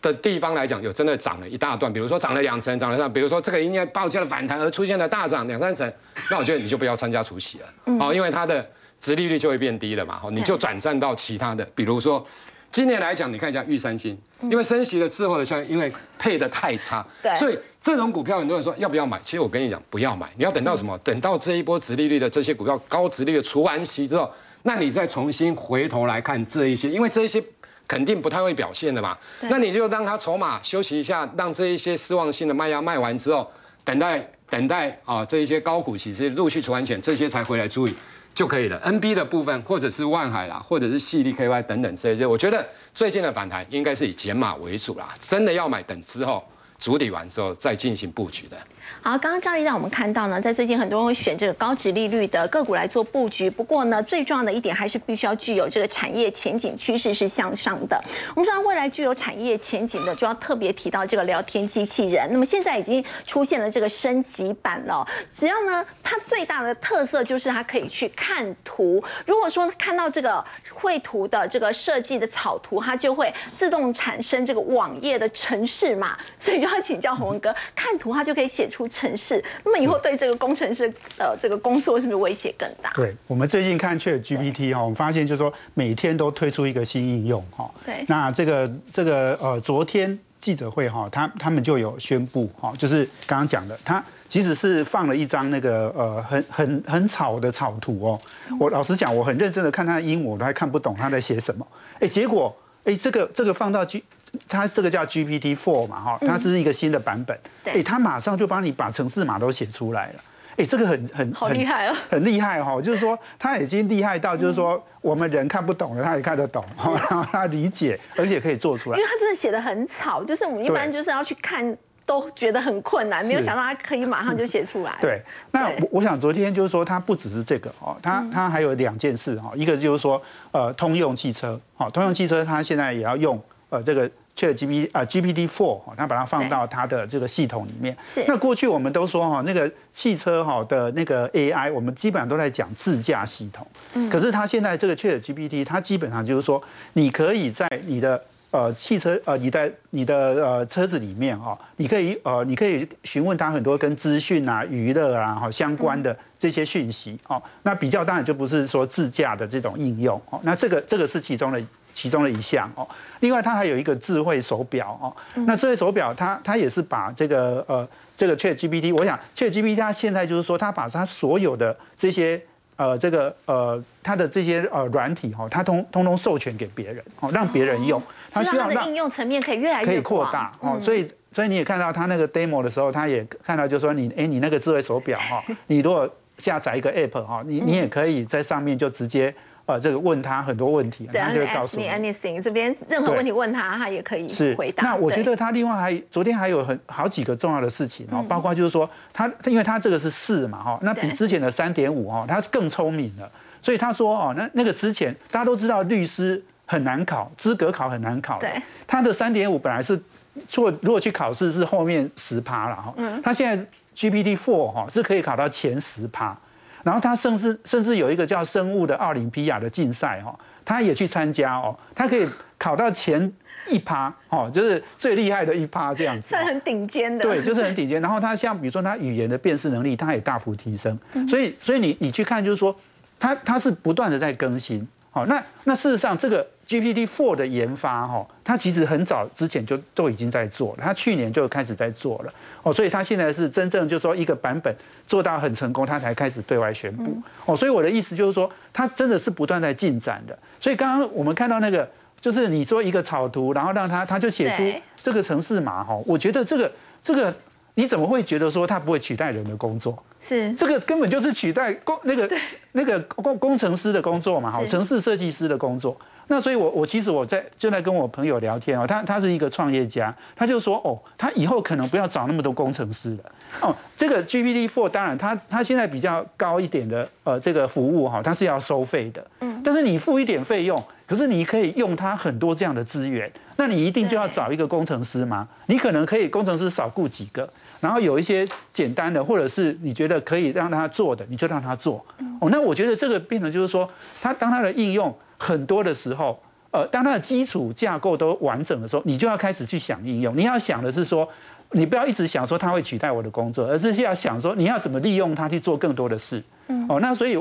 [0.00, 5.92] 的地方来讲，有真的涨了一大段，比如说涨了两成，涨了上，比如说这个应该报价的反弹而出现了大涨两三成，
[6.30, 7.66] 那我觉得你就不要参加除夕了，
[8.00, 8.66] 哦，因为它的。
[8.98, 12.26] 殖利率就会变低了嘛，你就转战到其他的，比如说
[12.72, 19.20] 今年来讲，你看一下玉三星，因为升息的滞后的效应，因为配的太差，所以这种股票很多人说要不要买？
[19.22, 20.98] 其实我跟你讲，不要买，你要等到什么？
[21.04, 24.28] 等到这一波殖利率的这些股票高殖利率除完息之后，
[24.62, 27.40] 那你再重新回头来看这一些，因为这一些
[27.88, 33.50] 肯定不太会表现的嘛，那你就让他筹码休息一下，让这一些失望性的卖压卖完之后，
[33.84, 37.94] 等待等待啊这一些高股息是陆续除完钱，这些才回来注意。
[38.34, 38.76] 就可以了。
[38.84, 45.08] N B 的部分，或者是万海啦，或者是细粒 K Y 等等这些，我觉得最近的反弹应该是以减码为主啦。
[45.18, 46.44] 真的要买，等之后
[46.78, 48.56] 主底完之后再进行布局的。
[49.02, 53.48] 好，刚刚赵丽让我们看到呢，在最近很多人会选这个高值利率的个股来做布局。
[53.48, 58.02] 不过呢，最重要的一点还是必须要具有这个产业前景趋势是向上的。
[58.34, 62.28] 我们知道未来具有产业前景的，就要特别提到这个聊天机器人。
[62.32, 65.06] 那么现在已经出现了这个升级版了。
[65.30, 69.02] 只要呢，它最大的特色就是它可以去看图。
[69.24, 76.16] 如果说看到这个绘图的这个设计的草图，它就会自动产生这个网页的程式嘛。
[76.38, 78.75] 所以就要请教洪文哥，看图它就可以写出。
[78.88, 82.90] 城市，那么以后对这个工程师呃这个工作是不是威胁更大？
[82.96, 87.70] 对，我们最近看 Chat GPT 哈，我们发现就是说每天都推出一个新应用哈。
[87.84, 98.20] 对，那这个这个呃，昨天记者会哈，他他们就有宣布哈，就是刚刚讲的，他即使是放了一张那个呃很很很草的草图哦，
[98.58, 101.64] 我老实讲，我很认真的看他的英文，我都还看不懂他在写什么。
[102.00, 102.52] 哎，结果
[102.84, 104.02] 哎，这个这个放到 G。
[104.48, 110.20] 它这个叫 GPT Four 嘛，哈，它是一个新的版本，哎，它马上就帮你把城市码都写出来了，
[110.56, 124.92] 哎，这个很很好厉害哦， 很厉害哈，就是说它已经厉害到，就是说我们人看不懂的，它也看得懂， 然后它理解，而且可以做出来，因为它真的写的很草，就是我们一般就是要去看都觉得很困难，没有想到它可以马上就写出来。
[125.00, 130.20] 对，那我我想昨天就是说它不只是这个哦，它它还有两件事哈，一个就是说
[130.52, 133.40] 呃通用汽车，好，通用汽车它现在也要用
[133.76, 134.10] 呃这个。
[134.38, 137.96] Chat G P 啊 G P T Four 哈，它把它放到它的这个系统里面。
[138.02, 138.22] 是。
[138.28, 143.66] 那过去我们都说哈，那个汽车哈的那个 A I，我们基本上都在讲自驾系统。
[143.94, 144.10] 嗯。
[144.10, 146.62] 可是它现在这个 Chat G P T，它基本上就是说，
[146.92, 157.42] 你可以在你的呃汽车呃你在你的呃车子里面哈，你可以呃你可以询问它很多跟资讯啊、娱乐啊哈相关的这些讯息哦。
[157.62, 160.38] 那比较当然就不是说自驾的这种应用哦。
[160.42, 161.58] 那这个这个是其中的。
[161.96, 162.86] 其中的一项哦，
[163.20, 165.08] 另外它还有一个智慧手表哦，
[165.46, 172.38] 那智慧手表它它也是把这个呃这个 Chat GPT，我想 Chat GPT 它现在就是说它把它所有的这些
[172.76, 186.06] 呃这个呃它的这些呃软体哈，它通通通授权给别人哦，让别人用，它希望它的应用层面可以越来越可以扩大哦，所以所以你也看到它那个 demo 的时候，他也看到就是说你哎你那个智慧手表哈，你如果
[186.36, 189.34] 下载一个 app 哈，你你也可以在上面就直接。
[189.66, 192.40] 呃，这个问他很多问题，他就会告诉你 anything。
[192.40, 194.84] 这边任何问题问他，他也可以回答。
[194.84, 203.28] 那我觉得他另外还昨天还有很好几个重要的事情哦，包括就是说他，因为他这个是四嘛哈，那比之前的三点五哈，他是更聪明了。
[203.60, 208.38] 所以他说哦，那那个之前大家都知道律师很难考，资格考很难考。
[208.38, 208.50] 对，
[208.86, 210.00] 他的三点五本来是
[210.46, 216.38] 做如果去考试是后面十趴了哈，嗯，他现在 GPT four 哈是可以考到前十趴。
[216.86, 220.32] 然后他甚至甚至有一个叫生物的奥林匹亚的竞赛哈，
[220.64, 222.24] 他也去参加哦，他可以
[222.56, 223.32] 考到前
[223.68, 227.24] 一趴哦，就是最厉害的一趴这样子，算很顶尖的。
[227.24, 228.00] 对，就是很顶尖。
[228.00, 230.96] 然后他像比如说他语言的辨识能力，他也大幅提升。
[231.28, 232.72] 所以所以你你去看就是说，
[233.18, 234.86] 他他是不断的在更新。
[235.16, 236.46] 好，那那事实上这个。
[236.66, 242.32] GPT Four 的研发，哈，它其实很早之前就都已经在做了，它去年就开始在做了，
[242.64, 244.76] 哦，所以它现在是真正就说一个版本
[245.06, 250.36] 做到很成功，它才开始对外宣布，哦，所以我的意思就是说，它真的是不断在进展的。
[250.58, 251.88] 所以刚刚我们看到那个，
[252.20, 257.32] 就是你说一个草图，然后让它，它就写出这个城市码，哈，我觉得这个这个。
[257.78, 260.02] 你怎么会觉得说它不会取代人的工作？
[260.18, 262.30] 是这个根本就是取代工那个
[262.72, 264.50] 那个工工程师的工作嘛？
[264.50, 265.96] 好，城市设计师的工作。
[266.28, 273.18] 那所以，我我其实我在就在跟我朋友聊天哦，他他是一个创业家，他就说哦，他以后可能不要找那么多工程师了。
[273.60, 279.24] 哦，这个 GPT Four 当然，他他现在比较高一点的呃这个服务哈，他是要收费的。
[279.40, 279.55] 嗯。
[279.66, 285.48] 但是你付一点费用，可是你可以用它很多这样的资源，那你一定就要找一个工程师吗？
[285.66, 287.50] 你可能可以工程师少雇几个。
[287.80, 291.94] 然后有一些简单的，或者是你觉得可以让他做的，你就让他做。
[292.40, 293.90] 哦，那我觉得这个变成就是说，
[294.22, 300.36] 他当他的应用很多的时候，呃，当他的基础架构都完整的时候，你就要开始去想应用。
[300.36, 301.28] 你要想的是说，
[301.72, 306.40] 你不要一直想说他会取代我的工作，而是要想说你要怎么利用它去做更多的事。
[306.88, 307.36] 哦，那所以，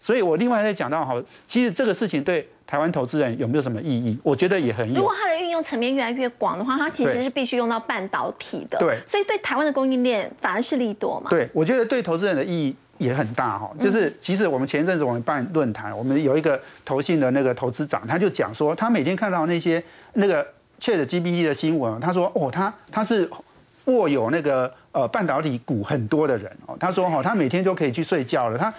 [0.00, 1.14] 所以我另外再讲到，哈，
[1.46, 2.48] 其实这个事情对。
[2.68, 4.18] 台湾投资人有没有什么意义？
[4.22, 4.96] 我觉得也很有。
[4.96, 8.78] 如果它的运用层面越来越广的话，它其实是必须用到半导体的。
[8.78, 11.30] 对，所以对台湾的供应链反而是利多嘛。
[11.30, 13.70] 对，我觉得对投资人的意义也很大哈。
[13.80, 19.82] 就是其实我们前一阵子我们办论坛，我们有一个投信的那个投资长，他就讲说，他每天看到那些
[20.12, 20.46] 那个
[20.78, 23.26] Chat GPT 的新闻，他说哦，他他是
[23.86, 26.76] 握有那个呃半导体股很多的人哦。
[26.78, 28.58] 他说哈，他每天都可以去睡觉了。
[28.58, 28.70] 他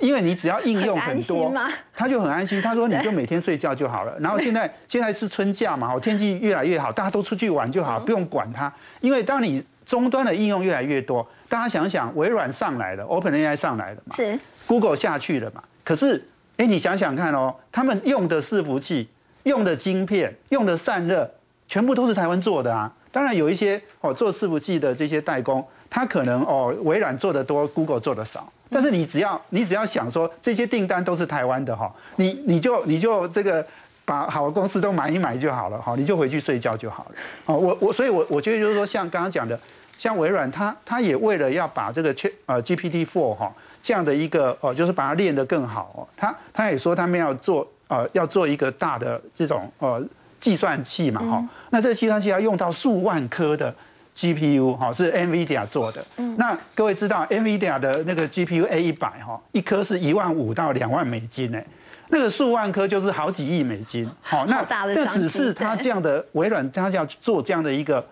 [0.00, 1.52] 因为你只要应用很多，
[1.94, 2.60] 他就很安心。
[2.60, 4.16] 他说你就每天睡觉就好了。
[4.20, 8.72] 然后现在现在是春假嘛，天气越来越好，大家都出去玩就好，不用管它。
[9.00, 15.62] 因为当你终端的应用越来越多，大家想想，微软上来了，OpenAI 上来了嘛，是 Google 下去了嘛。
[15.84, 16.22] 可是，
[16.56, 19.08] 哎，你想想看哦，他们用的伺服器、
[19.44, 21.30] 用的晶片、用的散热，
[21.68, 22.92] 全部都是台湾做的啊。
[23.12, 28.50] 当然有一些哦做伺服器的这些代工，他可能哦微软做的多，Google 做的少。
[28.68, 33.64] 但是你只要你只要想说这些订单都是台湾的哈，你你就你就这个
[34.04, 37.10] 把好的公司都买一买就好了哈，你就回去睡觉就好了。
[37.46, 39.56] 哦，我我所以，我我觉得就是说，像刚刚讲的，
[39.96, 42.12] 像微软，它它也为了要把这个
[42.46, 50.04] 呃 GPT Four 哈这样的一个哦，就是把它练得更好哦，它它也说他们要做呃要做一个大的这种呃
[50.40, 53.72] 计算器嘛哈，那这个计算器要用到数万颗的。
[54.16, 56.02] GPU 哈是 NVIDIA 做的，
[56.38, 61.62] 那各位知道 NVIDIA 的那个 GPU A 一百哈，一颗是一万五到两万美金呢，
[62.08, 68.02] 那个数万颗就是好几亿美金，好，那这只是它这样的微软，它要做这样的一个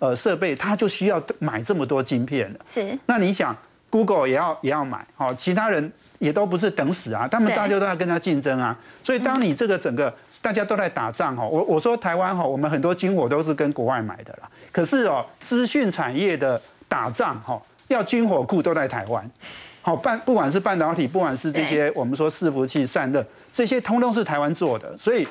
[0.00, 2.60] 呃设备，它就需要买这么多晶片了。
[2.66, 3.56] 是，那你想
[3.88, 14.50] Google 也要也要买，好，其他人也都不是等死啊，他们大家都在跟他竞争啊，所以当你这个整个大家都在打仗哈，我我说台湾哈，我们很多军火都是跟国外买的啦。
[14.74, 19.30] 可是哦，资讯产业的打仗哈，要军火库都在台湾，
[19.80, 25.24] 好半不管是半导体，不管是这些我们说伺服器散热，这些通通是台湾做的，所以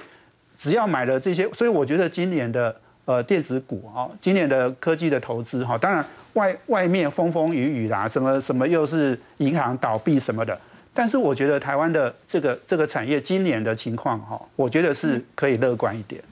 [0.57, 2.73] 只要买了这些，所以我觉得今年的
[3.03, 10.57] 呃电子股啊，今年的科技的投资哈，当然外外面风风雨雨啦，什么什么又是银行倒闭什么的。
[10.93, 16.23] 但是我觉得台湾的这个这个产业今年的情况哈，我觉得是可以乐观一点。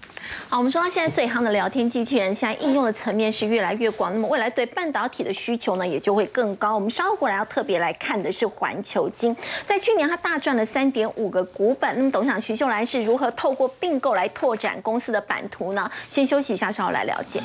[0.50, 6.76] 好，我们说到现在最夯的聊天机器人，现在应用的层面是越来越广，那么未来对半导体的需求呢，也就会更高。
[6.76, 11.96] 我们稍后过来要特别来看的是环球金，在去年它大赚了三点五个股本。
[11.98, 15.90] 那么董事长徐秀兰是如何透过并购来拓展公司的版图呢？
[16.10, 17.42] 先休息一下，稍后来了解。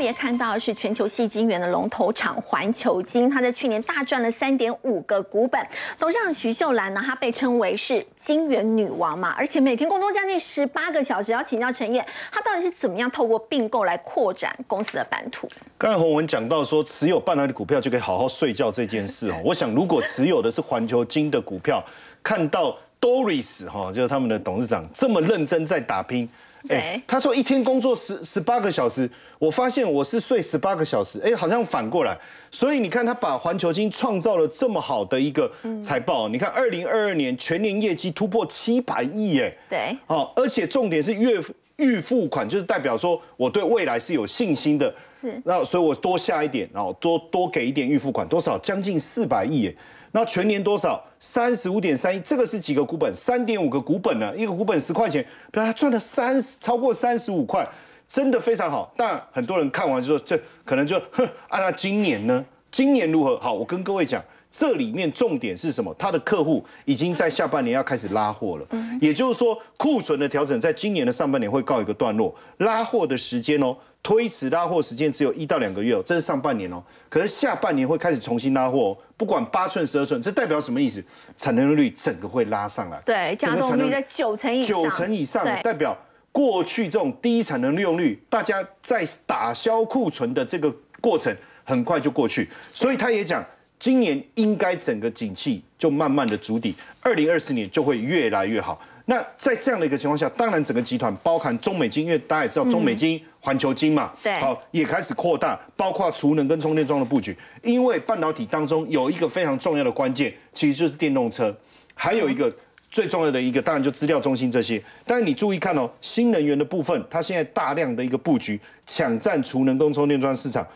[0.00, 5.60] 别看到是全球细晶圆的龙头厂环球金，它在去年大赚了三点五个股本。
[5.98, 11.32] 董事长徐秀兰呢，她被称为是晶圆女王嘛，而且每天工作将近十八个小时。
[11.32, 15.46] 要请教陈燕，她到底是怎么样透过并购来扩展公司的版图？
[15.76, 19.34] 刚才洪文讲到说，持有半导体股票就可以好好睡觉这件事哦。
[19.44, 21.84] 我想，如果持有的是环球金的股票，
[22.22, 26.26] 看到 Doris 哈，就是他们的董事长这么认真在打拼。
[26.68, 29.08] 哎，他说一天工作十十八个小时，
[29.38, 32.16] 我发现我是睡十八个小时，哎，好像反过来。
[32.50, 35.50] 所以你看，他把环球金创造了这么好的一个
[35.82, 36.28] 财报。
[36.28, 41.40] 你看，二零二二年全年业绩突破七百亿，哎，对，好，而且重点是月
[41.76, 44.94] 预付款，就是代表说我对未来是有信心的。
[45.20, 48.58] 是，那所以我多下一点，然后多多给一点预付款，多少？
[48.58, 49.74] 将近四百亿，哎。
[50.12, 51.02] 那全年多少？
[51.18, 53.14] 三十五点三亿，这个是几个股本？
[53.14, 54.34] 三点五个股本呢？
[54.36, 57.68] 一个股本十块钱，比他赚了三十，超过三十五块，
[58.08, 58.92] 真的非常好。
[58.96, 62.44] 但很多人看完就说，这可能就哼，按照今年呢？
[62.70, 63.38] 今年如何？
[63.38, 65.94] 好，我跟各位讲，这里面重点是什么？
[65.98, 68.66] 他的客户已经在下半年要开始拉货了，
[69.00, 73.76] 也就是说，库存的调整在今年的上半年会告一个段落，拉货的时间哦。
[74.02, 76.82] 推迟拉货时间只有一到两个月哦，这是上半年哦。
[77.08, 81.04] 可是下半年会开始重新拉货，哦不管八寸、十二寸，这代表什么意思？
[81.36, 82.98] 产能率整个会拉上来。
[83.04, 84.82] 对，加动率在九成以上。
[84.82, 85.96] 九成以上，代表
[86.32, 92.48] 过去这种低产能利用率，大家在打消库存的这个过程很快就过去。
[92.72, 93.44] 所以他也讲，
[93.78, 98.80] 今年应该整个景气就慢慢的筑底，二零二四年就会越来越好。
[99.04, 107.36] 那在这样的一个情况下，当然整个集团包含中美金，因为大家也知道中美金、环球金嘛，对，好也开始扩大，包括储能跟充电桩的布局。
[107.62, 111.54] 因为半导体当中有一个非常重要的关键，其实就是电动车，
[111.94, 112.54] 还有一个
[112.90, 114.82] 最重要的一个，当然就资料中心这些。
[115.04, 120.66] 但是你注意看哦，新能源的部分，它现在大量的一个布局，抢占储能跟充电桩市场。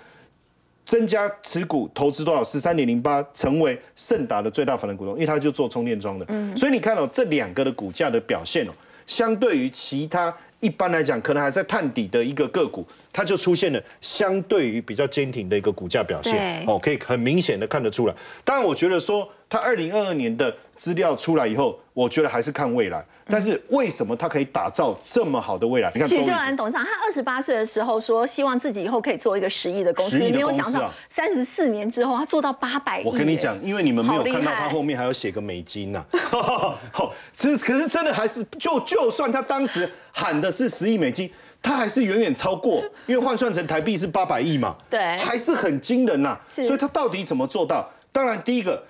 [0.87, 2.45] 增加持股投资多少？
[2.45, 6.27] 十三点零八，成为盛达的最大法人股东，因为他就做充电桩的。
[6.29, 8.73] 嗯，所以你看到这两个的股价的表现哦，
[9.07, 10.33] 相对于其他
[10.65, 16.65] 一般来讲可能还在探底的一个个股，它就出现了相对于比较坚挺的一个股价表现。
[16.67, 18.15] 哦，可以很明显的看得出来。
[18.43, 21.79] 当然，我觉得说它二零二二年的资料出来以后。
[21.95, 25.93] 我觉得还是看未来，但是为什么他可以打造这么好的未来？
[25.95, 33.05] 你看，许秀兰董事长，他二十八岁的时候说，希望自己以后可以做一个十亿的公司，没有想到三十四年之后，他做到八百亿。
[33.05, 36.05] 我跟你讲，因为你们没有看到他后面还要写个美金呐。
[36.91, 41.31] 好，其实可是真的还是，就就算他当时喊的是十亿美金，
[41.63, 44.75] 他还是远远超过，因为换算成台币是八百亿嘛。
[44.91, 46.37] 对，还是很惊人呐。
[46.49, 47.89] 所以他到底怎么做到？
[48.11, 48.83] 当然，第一个。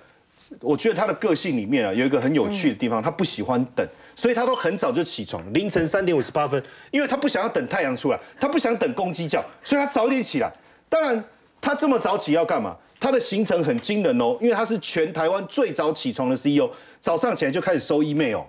[0.61, 3.85] 我觉得他的个性里面啊，有一个很有趣的地方，他不喜欢等，
[4.15, 10.51] 所以他都很早就起床，凌晨三点五十八分，因为他不想要等太阳出来，他不想等公鸡叫，所以他早点起来。
[10.87, 11.23] 当然，
[11.59, 12.75] 他这么早起要干嘛？
[12.99, 18.41] 他的行程很惊人哦，因为他是全台湾最早起床的 CEO，早上起来就开始收 email。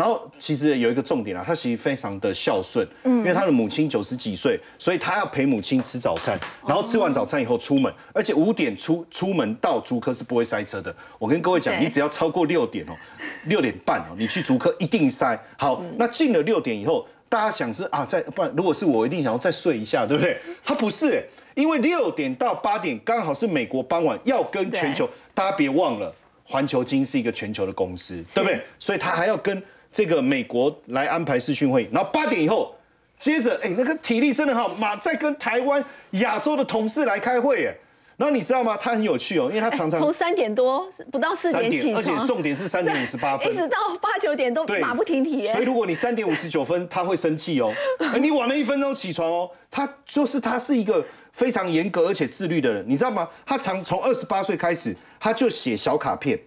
[0.00, 10.94] 然后其实有一个重点啊，他其实非常的孝顺，嗯，因为他的母亲九十几岁，所以他要陪母亲吃早餐，然后吃完早餐以后出门，而且五点出出门到竹科是不会塞车的。
[11.18, 12.96] 我跟各位讲，你只要超过六点哦，
[13.44, 15.38] 六点半哦，你去竹科一定塞。
[15.58, 20.34] 好，那进了六点以后，大家想是啊，在不然如果是我一定想要再睡一下，对不对？
[20.64, 21.22] 他不是，
[21.54, 26.10] 因为六点到八点刚好是美国傍晚要跟全球，大家别忘了，
[26.42, 28.58] 环球金是一个全球的公司，对不对？
[28.78, 29.62] 所以他还要跟。
[29.92, 32.74] 这个美国来安排视讯会，然后八点以后，
[33.18, 37.74] 接着哎，那个体力真的好，马在跟台湾、亚洲的同事来开会哎，
[38.16, 38.76] 然后你知道吗？
[38.80, 45.46] 他很有趣哦，因为他常常从三点多不到四点起而且重点是三点五十八分， 一直到八九点都马不停蹄。
[45.46, 47.72] 所以如果你三点五十九分，他会生气哦，
[48.20, 53.28] 你晚了一分钟起床哦，他就是他是一个非常严格而且自律的人，你知道吗？
[53.44, 56.38] 他常从二十八岁开始，他就写小卡片。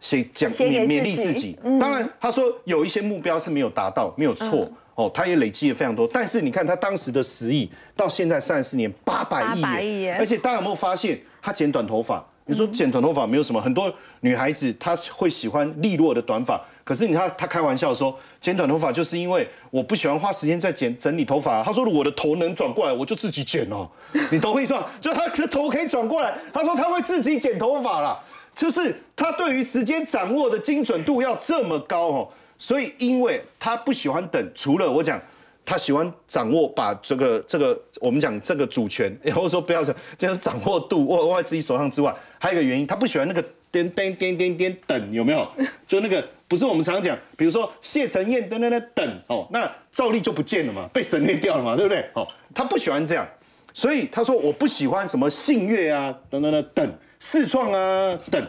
[0.00, 6.08] 写讲勉勉励自己，当然他说有一些目标是没有达到，没有错哦，他也累积了非常多。
[6.12, 12.24] 但是你看他当时的十亿，到现在三十四年八百亿，而且大家有没有发现，他剪短头发？
[12.48, 16.64] 你说剪短头发没有什么，很多女孩子她会喜欢利落的短发。
[16.84, 21.60] 可是你看她开玩笑说，剪短头发就是因为我不喜欢花时间在剪整理头发。
[21.64, 23.88] 她说我的头能转过来，我就自己剪哦。
[24.30, 24.86] 你懂我意思吗？
[25.00, 28.16] 就他的头可以转过来，他说他会自己剪头发了。
[28.56, 32.28] 就是他对于时间掌握的精准度要这么高哦。
[32.58, 35.20] 所以因为他不喜欢等，除了我讲。
[35.68, 45.44] 他喜欢掌握把这个这个我们讲这个主权， 然后说不要讲，就是掌握度握握在自己手上之外，还有一个原因，他不喜欢那个颠颠颠颠颠等，有没有？
[45.84, 52.08] 就那个不是我们常常讲，比如说谢承彦等等等等哦，那赵丽就不见了嘛，被省略掉了嘛，对不对？
[52.14, 53.28] 哦，他不喜欢这样，
[53.74, 58.46] 所以他说我不喜欢什么信越啊等等等等四创啊等，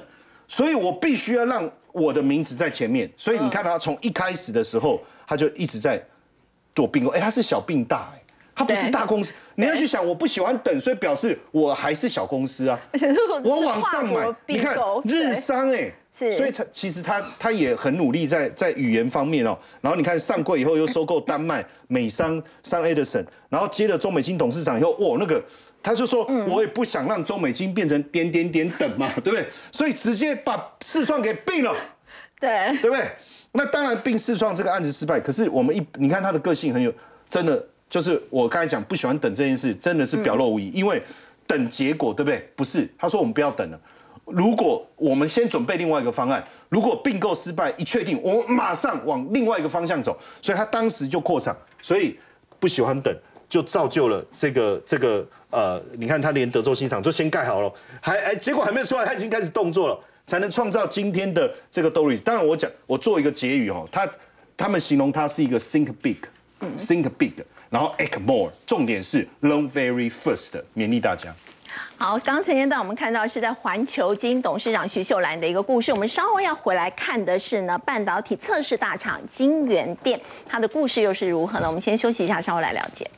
[0.47, 6.01] 所以我必须要让我的名字在前面，所以你看他从一开始的时候，他就一直在。
[6.75, 8.21] 做并购，哎，他是小并大，哎，
[8.53, 9.33] 他不是大公司。
[9.55, 12.79] 你要去想，我不喜欢等，所以表示我还是小公司啊。
[13.43, 19.57] 我往上买，你看日商，哎，所以他其实他他也很努力在在语言方面哦。
[19.81, 25.43] 然后你看上柜以后又收购丹麦美商商 Edison，然后接了中美金董事长以后，哇，那个
[25.87, 29.45] 他就说，我也不想让周美金变成点点点等嘛， 对不对？
[29.71, 31.73] 所以直接把四创给并了，
[32.41, 33.05] 对，对不对？
[33.53, 35.17] 那当然，并四创这个案子失败。
[35.17, 36.93] 可是我们一你看他的个性很有，
[37.29, 40.69] 真的就是我刚才讲不喜欢等这件事，真的是表露无遗。
[40.71, 41.01] 因为
[41.47, 42.37] 等结果，对不对？
[42.57, 43.79] 不是，他说我们不要等了。
[44.25, 50.19] 如果我们先准备另外一个方案，如果并购失败一确定，我们马上往另外一个方向走。
[50.41, 52.19] 所以他当时就扩厂，所以
[52.59, 53.15] 不喜欢等，
[53.49, 59.99] 就造就了这个这个呃，你看他连德州新厂就先盖好了，还哎结果还没有出来，他已经开始动作了。
[60.29, 62.19] 才能创造今天的这个 Doris。
[62.19, 64.05] 当然，我讲我做一个结语哦，他
[64.57, 67.31] 他们形容他是一个 think big，think big，
[67.69, 71.33] 然后 act more，重点是 learn very first，勉励大家。
[71.97, 81.67] 好，刚前一段我们看到是在环球金董事长徐秀兰的一个故事，我们稍微要回来看的是呢半导体测试大厂金源店，它的故事又是如何呢？
[81.67, 83.09] 我们先休息一下，稍后来了解。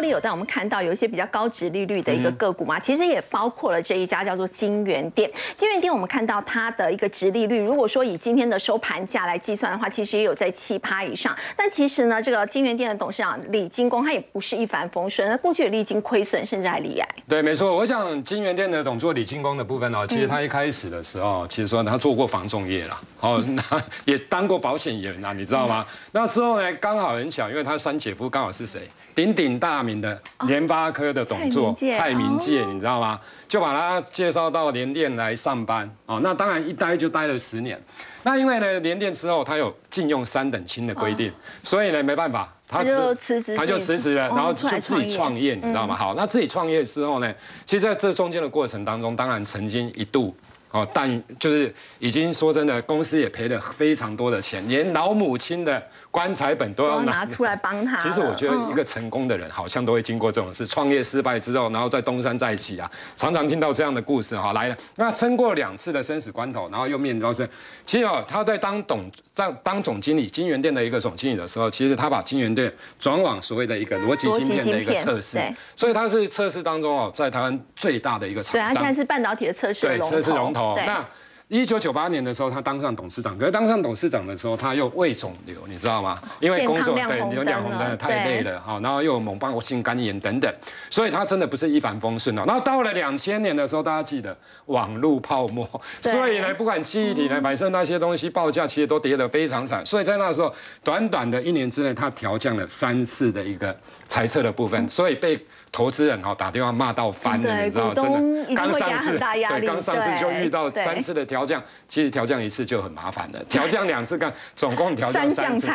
[0.00, 5.30] 好，刚刚赵丽有带我们看到有一些比较高值利率的一个个股嘛，其实也包括了这一家叫做金源店。
[5.56, 11.36] 金源店我们看到它的一个值利率，如果说以今天的收盘价来计算的话，其实也有在七趴以上。
[11.54, 17.08] 但其实呢，这个金源店的董事长李金工他也不是一帆风顺，那过去也历经亏损，甚至还离癌。
[17.28, 17.76] 对，没错。
[17.76, 23.62] 我想金源店的董座李金工的部分哦，其实他一开始的时候，其实说他做过防重业啦，哦， 那
[24.06, 25.84] 也当过保险员啊，你知道吗？
[26.12, 28.80] 那之后呢，刚好很巧，因为他三姐夫刚好是谁？
[29.12, 33.18] 鼎鼎大名的联发科的董座蔡明介，你知道吗？
[33.48, 36.20] 就把他介绍到联电来上班哦。
[36.22, 37.82] 那当然一待就待了十年。
[38.22, 41.32] 那因为呢，联电之后他有禁用三等亲的规定，
[41.64, 45.96] 所以呢没办法，他就辞职，他就辞职了，然后就自己创业，你知道吗？
[45.96, 47.32] 好，那自己创业之后呢，
[47.64, 50.36] 其实在这中间的过程当中，当然曾经一度。
[50.70, 58.00] 哦，但就是已经说真的，公司也赔了非常多的钱，连老母亲的棺材本都要拿出来帮他。
[58.02, 60.64] 其实我觉得一个成功的人，好像都会经过这种事。
[60.64, 64.52] 创业失败之后，然后再东山再起啊，常常听到这样的故事哈。
[64.52, 67.48] 来了，那撑过两次的生死关头，然后又面临到是，
[67.84, 69.10] 其实哦，他在当董
[69.40, 75.38] 在当总经理金源店的一个总经理的时候，其实他把金源店转往所谓的一个逻辑芯片的一个测试，
[75.74, 78.68] 所以他是测试当中哦，在台湾最大的一个厂商。
[78.68, 80.74] 对，它现在是半导体的测试对测试龙头。
[80.76, 81.02] 那
[81.50, 83.36] 一九九八年的时候，他当上董事长。
[83.36, 86.16] 可是当上董事长的时候，他又胃肿瘤，你知道吗？
[86.38, 90.48] 因为工作对有两红灯太累了哈，然后又有猛暴性肝炎等等，
[90.90, 92.44] 所以他真的不是一帆风顺哦。
[92.46, 94.36] 然后到了两千年的时候，大家记得
[94.66, 95.68] 网络泡沫，
[96.00, 99.84] 所以呢，不管记忆体呢，反正那些东西报价其实都跌得非常惨。
[99.84, 103.76] 所以在那时候，短短的一年之内，他调降了三次的一个
[104.06, 105.36] 猜测的部分，所以被。
[105.72, 115.68] 投资人哈打电话骂到翻了，你知道真的刚上市，对刚上市就遇到三次的调降，其实调降一次就很麻烦了， 调降两次干，总共调降三次，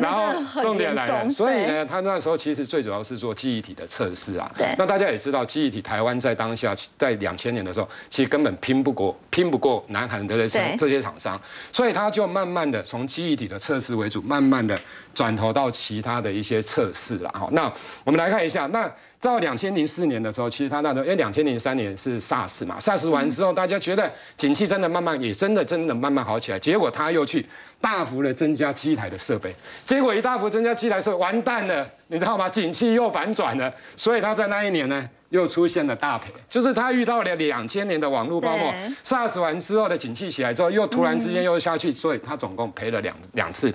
[0.00, 0.32] 然后
[0.62, 4.50] 重点来了，所以呢，他那时候其实最主要是做记忆体的测试啊。
[4.56, 11.38] 对，那大家也知道，记忆体台湾在当下在两千年的时候，其实根本拼不过拼不过南韩的这些这些厂商，
[11.72, 14.78] 所以他就慢慢的从记忆体的测试为主，慢慢的
[15.12, 17.30] 转投到其他的一些测试了。
[17.34, 17.70] 好，那
[18.04, 18.90] 我们来看一下那。
[19.20, 25.10] 到两千零四年的时候，其实他那时候，因为两千零三年是 SARS 嘛，SARS 完之后，大家觉得景气真的慢慢。
[25.10, 26.58] 慢也真的真的慢慢好起来。
[26.58, 27.44] 结果他又去
[27.80, 29.54] 大幅的增加机台的设备，
[29.84, 32.48] 结果一大幅增加机台设备，完蛋了，你知道吗？
[32.48, 38.72] 景气又反转了，所以他在那一年呢又出现了大赔，就是他遇到了两千年的网络泡沫
[39.04, 43.74] ，SARS 完之后的景气起来之后，又突然之间又下去，所以他总共赔了两两次，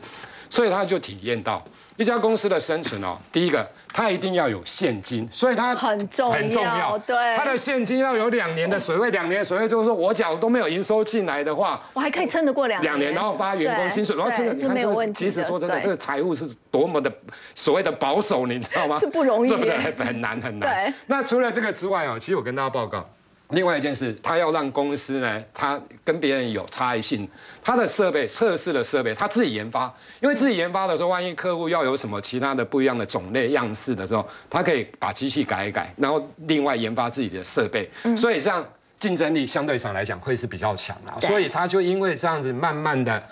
[0.50, 1.64] 所以他就体验到。
[1.98, 6.98] 一家公司的生存哦，第一个，它一定要有现金，所以它很重要，很重要。
[7.00, 17.10] 对，它的现金要有两年的水位，两年的水位就是说我假如都没有营收进来的话，我还可以撑得过两两年，然后发员工薪水，然后这个，你看这其实说真的，这个财务是多么的
[17.54, 18.98] 所谓的保守，你知道吗？
[19.00, 20.94] 这不容易，这不是很难很难。
[21.08, 23.10] 那除了这个之外哦，其实我跟大家报告。
[23.50, 27.28] 另外一件事，他要让公司呢，他跟别人有差异性，
[27.64, 38.66] 他的设备测试的设备，他自己研发，因为自己研发的时候，万一客户要有什么其他的不一样的种类样式的时候，他可以把机器改一改，然后另外研发自己的设备，所以这样
[38.98, 43.24] 竞争力相对上来讲会是比较强的，所以他就因为这样子慢慢的。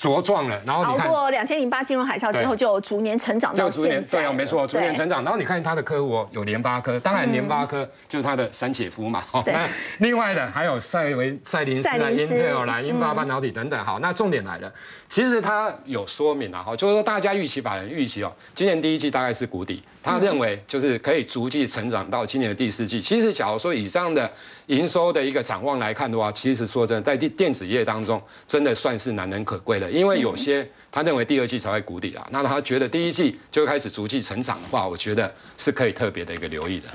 [0.00, 4.18] 茁壮了，然后你看，熬过两千零八金融海啸之后，就逐年成长到现在。
[4.18, 5.22] 对啊，没错，逐年成长。
[5.22, 9.22] 然后你看他的客户有联发科，当然联发科就是他的三姐夫嘛。
[9.44, 9.54] 对。
[9.98, 13.84] 另外的还有赛维、赛林斯、啦、英特尔、啦、英发半导体等等。
[13.84, 14.72] 好，那重点来了，
[15.08, 23.00] 其实他有说明了哈，就是说大家预期法人预期哦，今年第一季大概是谷底，他认为就是可以逐季成长到今年的第四季。
[23.00, 24.30] 其实假如说以上的。
[24.66, 29.90] 营收的一个展望来看的话，其实说真的，在电电子业当中，真的算是难能可贵的。
[29.90, 36.88] 因为有些他认为第二季才会谷底啊，那他觉得第一季就开始逐季成长的话，我觉得是可以特别的一个留意的。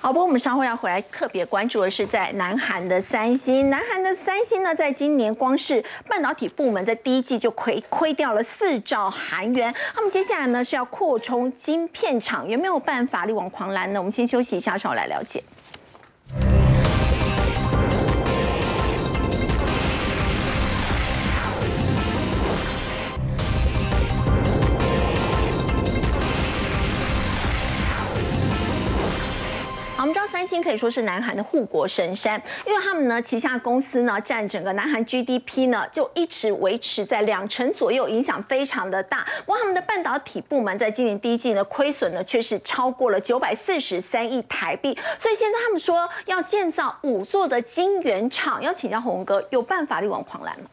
[0.00, 3.70] 好，不过我们稍后要回来特别关注的是在南韩的三星。
[3.70, 9.72] 南韩的三星呢，在今年光是半导体部门在第一季就亏亏掉了四兆韩元。
[9.94, 14.00] 那么接下来呢是要扩充晶片厂，有没有办法力挽狂澜呢？
[14.00, 15.40] 我们先休息一下，稍后来了解。
[30.48, 39.26] 星可以说是南韩的护国神山，因为他们呢旗下公司呢占整个南韩 GDP 呢就一直维持在两成左右，影响非常的大。
[39.44, 50.70] 不过他们的半导体部门在今年第一季呢亏损呢却是超过了九百四十三亿台币，所以现在他们说要建造五座的晶圆厂，要请教洪哥有办法力挽狂澜吗？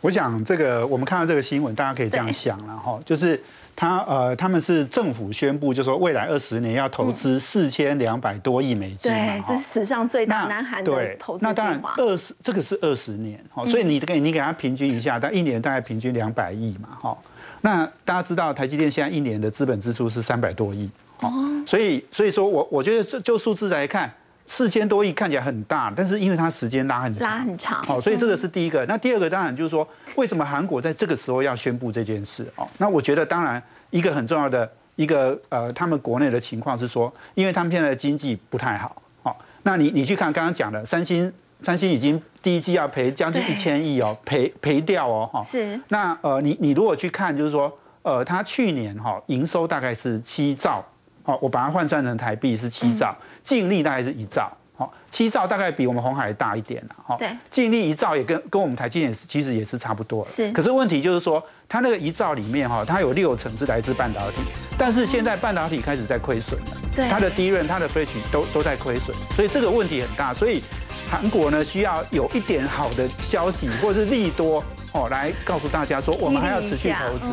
[0.00, 3.40] 我想这个我们看到这个新闻，大家可以这样想了哈，就是。
[3.76, 17.16] 他呃，他们是政府宣布，就说未来二十年要投资四千两百多亿美金对，这是史上最大南韩的投资那当然，二十这个是二十年，好，所以你给你给他平均一下，但一年大概平均两百亿嘛，哈。
[17.60, 21.30] 那大家知道台积电现在一年的资本支出是三百多亿，哦，
[21.66, 24.10] 所以所以说我我觉得这就数字来看。
[24.46, 28.84] 四千多亿看起来很大，但是因为它时间拉很长，拉很长，好，所以这个是第一个。
[28.86, 32.46] 那第二个当然就是说，为什么韩国在这个时候要宣布这件事？
[32.56, 41.32] 哦，那我觉得当然一个很重要的一个呃，他们国内的情况是说，因为他们现在的经济不太好，好，那你你去看刚刚讲的三星，
[41.62, 45.80] 三星已经第一季要赔将近一千亿哦，赔赔掉哦，哈，是。
[45.88, 50.84] 那呃，你你如果去看，就是说，呃，它去年哈营收大概是七兆。
[51.26, 53.12] 好，我把它换算成台币是七兆，
[53.42, 54.48] 净利大概是一兆。
[54.76, 56.94] 好，七兆大概比我们红海大一点了。
[57.04, 60.24] 好，对，净利一兆也跟跟我们台积电是其实也是差不多。
[60.24, 64.36] 是，可是问题就是说，它那个一兆里面哈，它有六成是来自半导体，
[64.78, 66.76] 但是现在半导体开始在亏损了。
[66.94, 70.32] 对，它的低润、它的 f 取都都在亏损，所以这个问题很大。
[70.32, 70.62] 所以
[71.10, 74.62] 韩国呢需要有一点好的消息或者是利多。
[74.96, 77.26] 哦，来告诉大家说，我们还要持续投资。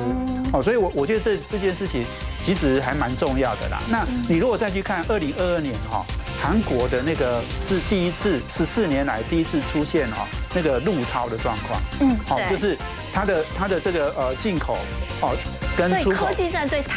[0.51, 2.05] 哦，所以，我我觉得这这件事情
[2.45, 3.82] 其实还蛮重要的啦。
[3.89, 6.05] 那你如果再去看二零二二年哈，
[6.41, 11.82] 韩国的那个是第一次十四年来第一次出现哦那个入超的状况。
[12.01, 12.78] 嗯，好，就是
[13.14, 14.78] 它的它的这个呃进口
[15.22, 15.36] 哦
[15.78, 16.93] 跟所以科技战对台。